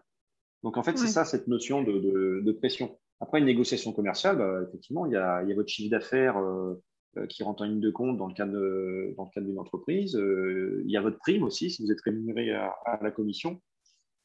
[0.63, 2.99] Donc en fait, c'est ça cette notion de, de, de, pression.
[3.19, 6.38] Après une négociation commerciale, bah, effectivement, il y a, il y a votre chiffre d'affaires
[6.38, 6.76] euh,
[7.28, 10.13] qui rentre en ligne de compte dans le cadre de, dans le cadre d'une entreprise.
[10.13, 13.59] Il y a votre prime aussi si vous êtes rémunéré à, à la commission.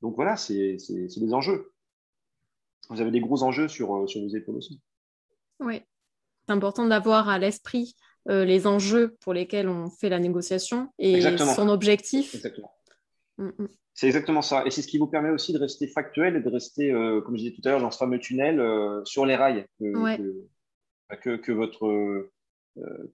[0.03, 1.73] Donc voilà, c'est des enjeux.
[2.91, 4.81] Vous avez des gros enjeux sur, sur vos épaules aussi.
[5.61, 5.83] Oui,
[6.47, 7.95] c'est important d'avoir à l'esprit
[8.29, 12.35] euh, les enjeux pour lesquels on fait la négociation et son objectif.
[12.35, 12.73] Exactement.
[13.39, 13.69] Mm, mm.
[13.95, 14.65] C'est exactement ça.
[14.67, 17.37] Et c'est ce qui vous permet aussi de rester factuel et de rester, euh, comme
[17.37, 20.17] je disais tout à l'heure, dans ce fameux tunnel euh, sur les rails que,
[21.37, 22.31] que, bah, votre,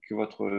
[0.01, 0.49] que votre,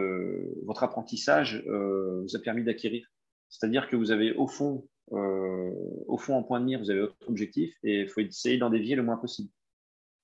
[0.65, 3.07] votre apprentissage vous a permis d'acquérir.
[3.51, 7.17] C'est-à-dire que vous avez au fond, au fond en point de mire, vous avez votre
[7.29, 9.51] objectif et il faut essayer d'en dévier le moins possible.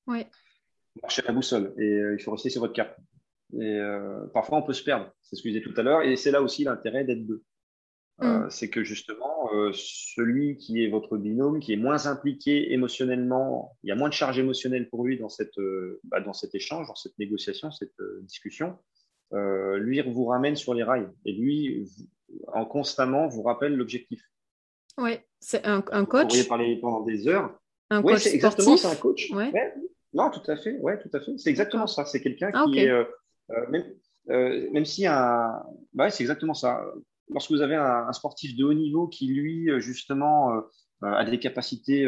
[0.06, 0.24] Oui.
[1.02, 2.96] Marcher à la boussole et il faut rester sur votre cap.
[3.60, 3.80] Et
[4.32, 5.10] parfois, on peut se perdre.
[5.22, 6.02] C'est ce que je disais tout à l'heure.
[6.02, 7.42] Et c'est là aussi l'intérêt d'être deux.
[8.22, 8.50] Euh, mm.
[8.50, 13.88] c'est que justement, euh, celui qui est votre binôme, qui est moins impliqué émotionnellement, il
[13.88, 16.86] y a moins de charge émotionnelle pour lui dans, cette, euh, bah, dans cet échange,
[16.88, 18.78] dans cette négociation, cette discussion,
[19.32, 21.88] lui vous ramène sur les rails et lui,
[22.48, 24.20] en constamment, vous rappelle l'objectif.
[24.98, 26.22] Oui, c'est un, un, coach.
[26.22, 27.56] Vous pourriez parler pendant des heures.
[27.90, 29.30] Un coach c'est exactement ça, un coach.
[30.12, 30.78] Non, tout à fait.
[30.78, 31.38] Ouais, tout à fait.
[31.38, 32.04] C'est exactement ça.
[32.04, 32.92] C'est quelqu'un ah, qui est
[33.70, 33.84] même,
[34.72, 36.84] même si un, bah, c'est exactement ça
[37.30, 40.60] lorsque vous avez un, sportif de haut niveau qui, lui, euh, justement, euh,
[41.04, 42.06] euh, a des capacités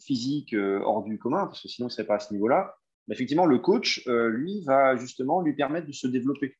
[0.00, 2.74] physiques hors du commun, parce que sinon, il ne serait pas à ce niveau-là,
[3.10, 6.56] effectivement, le coach, lui, va justement lui permettre de se développer,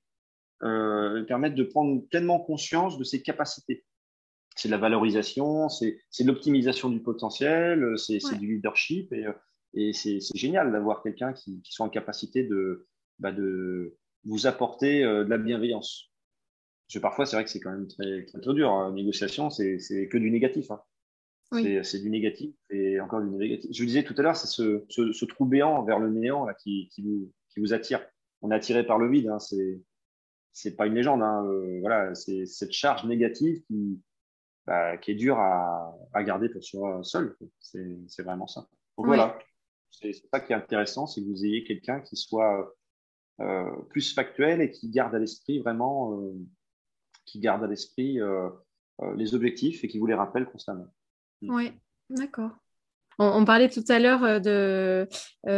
[0.62, 3.84] lui permettre de prendre pleinement conscience de ses capacités.
[4.55, 9.26] C'est de la valorisation, c'est de l'optimisation du potentiel, c'est du leadership, et,
[9.93, 12.87] c'est génial d'avoir quelqu'un qui, soit en capacité de,
[13.18, 16.11] bah, de vous apporter de la bienveillance.
[16.87, 18.70] Parce que parfois, c'est vrai que c'est quand même très, très, dur.
[18.70, 18.93] Hein.
[18.93, 19.79] Négociation, c'est
[20.11, 20.70] que du négatif.
[20.70, 20.81] Hein.
[21.53, 23.70] C'est du négatif et encore du négatif.
[23.72, 26.55] Je vous disais tout à l'heure, c'est ce, ce, trou béant vers le néant là,
[26.55, 28.05] qui, qui, vous, qui, vous, attire.
[28.43, 29.29] On est attiré par le vide.
[29.29, 29.39] Hein.
[30.53, 31.22] C'est pas une légende.
[31.22, 31.47] Hein.
[31.47, 34.01] Euh, voilà, c'est cette charge négative qui,
[34.66, 37.37] bah, qui est dure à, à, garder pour soi seul.
[37.61, 38.68] C'est vraiment ça.
[38.99, 39.39] Donc voilà,
[40.01, 42.74] c'est ça qui est intéressant, c'est que vous ayez quelqu'un qui soit
[43.40, 46.32] euh, plus factuel et qui garde à l'esprit vraiment euh,
[47.26, 48.49] qui garde à l'esprit euh,
[49.16, 50.86] les objectifs et qui vous les rappelle constamment.
[51.42, 51.55] Mm.
[51.55, 51.72] Oui,
[52.11, 52.53] d'accord.
[53.18, 55.09] On, parlait tout à l'heure de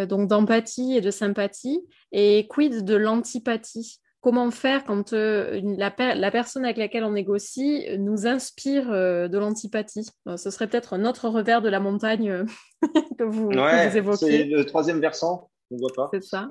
[0.04, 1.86] donc d'empathie et de sympathie.
[2.12, 3.98] Et quid de l'antipathie?
[4.26, 10.04] Comment faire quand la, la, personne avec laquelle on négocie nous inspire de l'antipathie
[10.36, 12.44] Ce serait peut-être un autre revers de la montagne
[13.18, 14.16] que, vous, ouais, évoquez.
[14.16, 16.10] C'est le troisième versant, on ne voit pas.
[16.12, 16.48] C'est ça.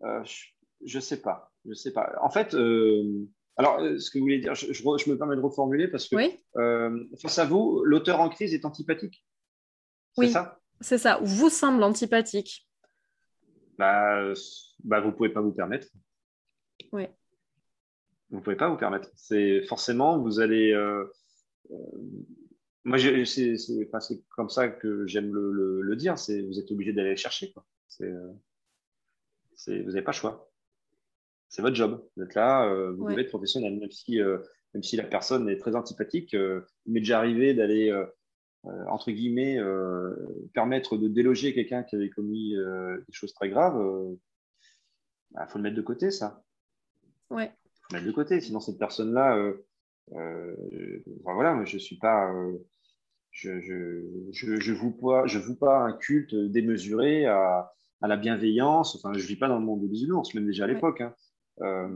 [0.00, 1.52] je ne sais pas.
[1.68, 2.10] Je sais pas.
[2.20, 2.52] En fait,
[3.60, 6.16] alors, euh, ce que vous voulez dire, je, me permets de reformuler parce que
[6.56, 9.22] euh, face à vous, l'auteur en crise est antipathique.
[10.14, 10.58] C'est oui, ça?
[10.80, 11.20] C'est ça.
[11.22, 12.66] Vous semble antipathique.
[13.76, 14.32] Bah,
[14.82, 15.88] bah, vous ne pouvez pas vous permettre.
[16.92, 17.06] Oui.
[18.30, 19.10] Vous ne pouvez pas vous permettre.
[19.16, 20.72] C'est forcément, vous allez.
[20.72, 21.04] Euh,
[22.84, 26.18] moi, c'est comme ça que j'aime le, dire.
[26.18, 27.52] C'est vous êtes obligé d'aller chercher.
[27.52, 27.66] Quoi.
[27.98, 28.34] vous
[29.66, 30.50] n'avez pas le choix
[31.50, 32.02] c'est votre job.
[32.16, 34.38] Vous êtes là, euh, vous devez être professionnel, même si, euh,
[34.72, 36.32] même si la personne est très antipathique.
[36.34, 37.92] Euh, il m'est déjà arrivé d'aller,
[38.88, 39.58] entre guillemets,
[40.54, 43.76] permettre de déloger quelqu'un qui avait commis des choses très graves.
[44.12, 46.42] Il bah, faut le mettre de côté, ça.
[47.30, 47.50] Ouais.
[47.92, 49.52] mettre de côté, sinon cette personne-là,
[50.12, 52.32] enfin, voilà, je suis pas.
[53.30, 54.02] je, je,
[54.32, 58.96] je, je vous pas, je vous pas un culte démesuré à, à la bienveillance.
[58.96, 61.00] Enfin, je vis pas dans le monde des bisounours, même déjà à l'époque.
[61.00, 61.14] Hein.
[61.62, 61.88] Euh,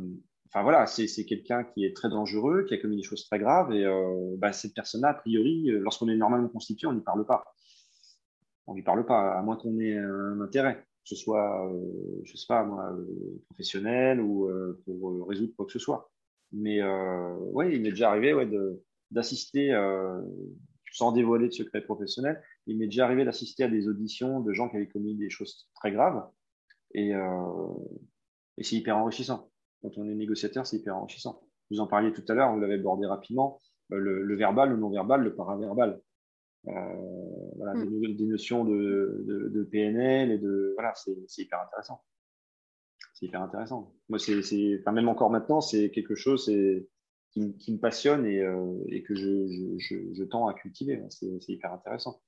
[0.49, 3.73] enfin voilà, c'est quelqu'un qui est très dangereux, qui a commis des choses très graves,
[3.73, 7.27] et euh, bah, cette personne-là, a priori, euh, lorsqu'on est normalement constitué, on n'y parle
[7.27, 7.45] pas.
[8.67, 11.71] On n'y parle pas, à moins qu'on ait un intérêt, ce soit,
[12.25, 12.97] je sais pas moi,
[13.47, 14.49] professionnel ou
[14.85, 16.11] pour résoudre quoi que ce soit.
[16.53, 16.83] Mais
[17.53, 18.49] oui, il m'est déjà arrivé ouais,
[19.11, 19.73] d'assister,
[20.93, 24.69] sans dévoiler de secrets professionnels, il m'est déjà arrivé d'assister à des auditions de gens
[24.69, 26.27] qui avaient commis des choses très graves.
[26.95, 27.13] Et,
[28.61, 29.51] c'est hyper enrichissant
[29.85, 31.43] quand on est négociateur, c'est hyper enrichissant.
[31.71, 33.61] Vous en parliez tout à l'heure, vous l'avez abordé rapidement,
[33.93, 36.01] euh, le, verbal, le non-verbal, le paraverbal.
[36.69, 38.17] Euh, voilà, mm.
[38.17, 40.73] des, notions de, PNL et de.
[40.77, 42.03] Voilà, c'est hyper intéressant.
[43.15, 43.95] C'est hyper intéressant.
[44.09, 46.51] Moi, c'est, enfin, même encore maintenant, c'est quelque chose
[47.31, 51.03] qui, qui, me passionne et, euh, et que je, je, je, tends à cultiver.
[51.11, 52.21] C'est, hyper intéressant.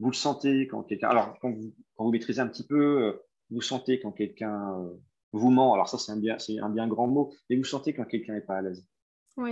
[0.00, 1.08] Vous le sentez quand quelqu'un.
[1.08, 3.20] Alors, quand vous, quand vous maîtrisez un petit peu,
[3.50, 4.74] vous sentez quand quelqu'un
[5.32, 5.74] vous ment.
[5.74, 7.32] Alors ça, c'est un bien, c'est un bien grand mot.
[7.50, 8.86] Et vous sentez quand quelqu'un n'est pas à l'aise.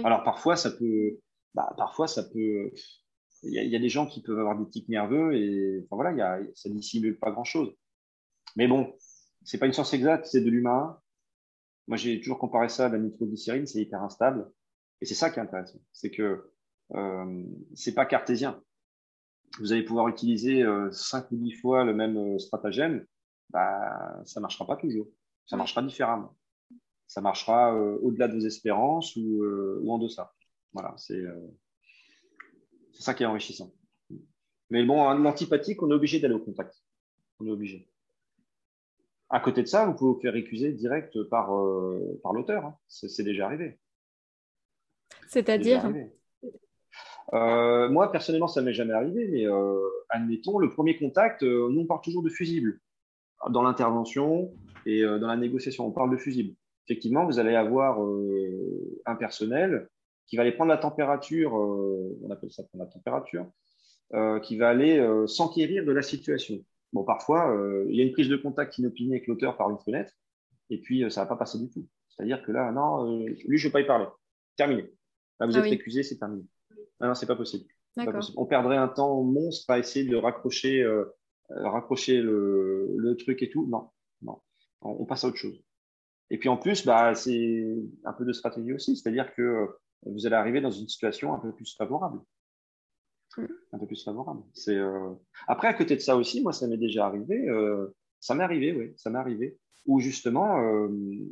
[0.05, 1.21] Alors parfois, ça peut,
[1.55, 2.73] bah, parfois ça peut.
[3.43, 6.21] Il y, a des gens qui peuvent avoir des tics nerveux et enfin, voilà, y
[6.21, 7.73] a, ça dissimule pas grand chose.
[8.57, 8.95] Mais bon,
[9.45, 10.99] c'est pas une science exacte, c'est de l'humain.
[11.87, 14.51] Moi, j'ai toujours comparé ça à la nitroglycérine, c'est hyper instable.
[15.01, 16.51] Et c'est ça qui est intéressant, c'est que
[16.95, 18.63] euh, c'est pas cartésien.
[19.61, 23.07] Vous allez pouvoir utiliser euh, 5 ou 10 fois le même euh, stratagème,
[23.51, 25.09] bah, ça marchera pas toujours
[25.47, 26.37] ça marchera différemment.
[27.07, 30.35] Ça marchera euh, au-delà de vos espérances ou, euh, ou en deçà.
[30.73, 31.49] Voilà, euh,
[32.97, 33.71] c'est ça qui est enrichissant.
[34.71, 36.83] Mais bon, l'antipathique, on est obligé d'aller au contact.
[37.39, 37.89] On est obligé.
[39.29, 41.51] À côté de ça, vous pouvez vous faire récuser direct par,
[42.23, 42.65] par l'auteur.
[42.65, 42.77] Hein.
[42.89, 43.79] C'est déjà arrivé.
[45.29, 45.93] C'est-à-dire
[47.35, 49.79] euh, Moi, personnellement, ça ne m'est jamais arrivé, mais euh,
[50.09, 52.81] admettons, le premier contact, euh, nous, on parle toujours de fusible
[53.51, 54.55] dans l'intervention
[54.87, 55.87] et dans la négociation.
[55.87, 56.55] On parle de fusible.
[56.89, 58.01] Effectivement, vous allez avoir
[59.05, 59.91] un personnel
[60.27, 63.47] qui va aller prendre la température, on appelle ça prendre la température,
[64.43, 66.59] qui va aller s'enquérir de la situation.
[66.93, 67.57] Bon, parfois,
[67.89, 70.13] il y a une prise de contact inopinée avec l'auteur par une fenêtre,
[70.71, 71.87] et puis ça ne va pas passer du tout.
[72.09, 74.07] C'est-à-dire que là, non, lui, je ne veux pas y parler.
[74.57, 74.91] Terminé.
[75.39, 76.45] Là, vous ah êtes accusé, c'est terminé.
[77.01, 77.67] Non, c'est pas possible.
[77.95, 78.39] pas possible.
[78.39, 81.05] On perdrait un temps monstre à essayer de raccrocher, euh,
[81.51, 83.67] euh, raccrocher le, le, truc et tout.
[83.67, 83.91] Non,
[84.23, 84.41] non.
[84.81, 85.63] On, passe à autre chose.
[86.31, 89.67] Et puis en plus, bah, c'est un peu de stratégie aussi, c'est-à-dire que euh,
[90.05, 92.21] vous allez arriver dans une situation un peu plus favorable.
[93.37, 93.47] Mm.
[93.73, 94.43] Un peu plus favorable.
[94.55, 94.79] C'est
[95.49, 97.47] Après, à côté de ça aussi, moi, ça m'est déjà arrivé.
[98.21, 99.59] Ça m'est arrivé, oui, ça m'est arrivé.
[99.87, 100.59] Où justement,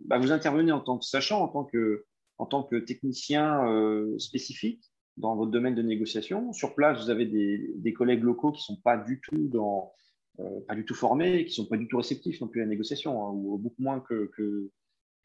[0.07, 2.05] bah, vous intervenez en tant que sachant, en tant que
[2.39, 6.53] en tant que technicien euh, spécifique dans votre domaine de négociation.
[6.53, 9.93] Sur place, vous avez des, collègues locaux qui ne sont pas du tout dans,
[10.41, 12.65] euh, pas du tout formés, qui ne sont pas du tout réceptifs non plus à
[12.65, 14.71] la négociation, hein, ou beaucoup moins que, que,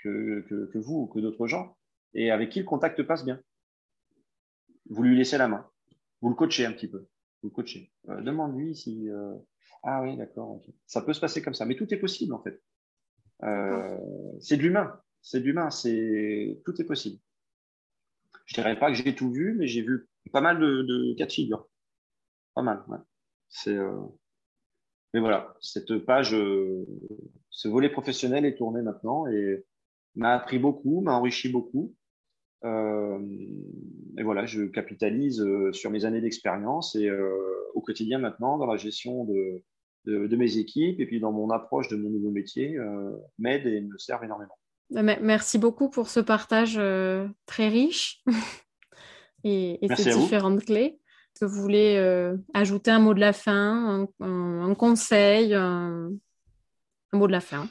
[0.04, 1.76] que, vous ou que d'autres gens,
[2.14, 3.41] et avec qui le contact passe bien.
[4.89, 5.70] Vous lui laissez la main,
[6.22, 7.07] vous le coachez un petit peu,
[7.41, 7.91] vous le coachez.
[8.10, 9.07] Euh, demande-lui si.
[9.84, 10.62] Ah oui, d'accord.
[10.86, 12.62] Ça peut se passer comme ça, mais tout est possible en fait.
[14.39, 17.20] c'est de l'humain c'est de l'humain, c'est tout est possible.
[18.45, 21.32] Je dirais pas que j'ai tout vu, mais j'ai vu pas mal de, cas de
[21.32, 21.68] figure.
[22.55, 22.84] Pas mal,
[23.47, 24.01] C'est, euh,
[25.14, 26.86] Mais voilà, cette page, euh,
[27.49, 29.66] ce volet professionnel est tourné maintenant et
[30.16, 31.95] m'a appris beaucoup, m'a enrichi beaucoup.
[32.66, 33.20] Euh,
[34.18, 37.10] et voilà, je capitalise sur mes années d'expérience et
[37.74, 39.64] au quotidien maintenant dans la gestion de,
[40.05, 42.78] de, mes équipes et puis dans mon approche de mon nouveau métier
[43.38, 44.57] m'aide et me sert énormément.
[44.91, 48.24] Merci beaucoup pour ce partage euh, très riche
[49.43, 50.99] et, ces différentes clés.
[51.36, 56.10] Est-ce que vous voulez euh, ajouter un mot de la fin, un, conseil, un,
[57.14, 57.68] mot de la fin?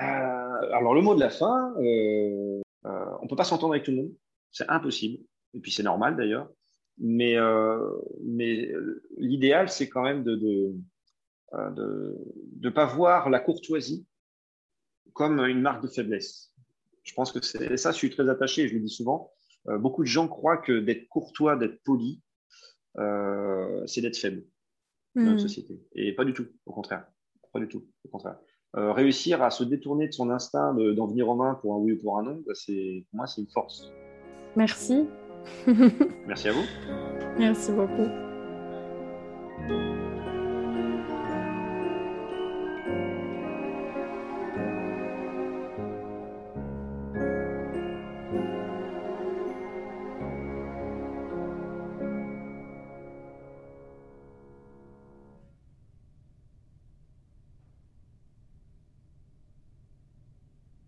[0.00, 1.74] Euh, Alors, le mot de la fin,
[2.88, 4.14] on ne peut pas s'entendre avec tout le monde.
[4.50, 5.22] C'est impossible.
[5.54, 6.50] Et puis, c'est normal d'ailleurs.
[6.98, 7.36] Mais,
[8.24, 8.72] mais
[9.16, 12.16] l'idéal, c'est quand même de ne de,
[12.56, 14.06] de pas voir la courtoisie
[15.12, 16.52] comme une marque de faiblesse.
[17.02, 19.32] Je pense que c'est ça, je suis très attaché, je le dis souvent.
[19.68, 22.22] Euh, beaucoup de gens croient que d'être courtois, d'être poli,
[22.98, 24.44] euh, c'est d'être faible
[25.14, 25.38] dans notre hmm.
[25.38, 25.82] société.
[25.92, 27.06] Et pas du tout, au contraire.
[27.52, 28.38] Pas du tout, au contraire.
[28.76, 31.92] Euh, réussir à se détourner de son instinct d'en venir en main pour un oui
[31.92, 33.90] ou pour un non, bah, c'est, pour moi, c'est une force.
[34.56, 35.06] Merci.
[36.26, 36.64] Merci à vous.
[37.38, 38.08] Merci beaucoup.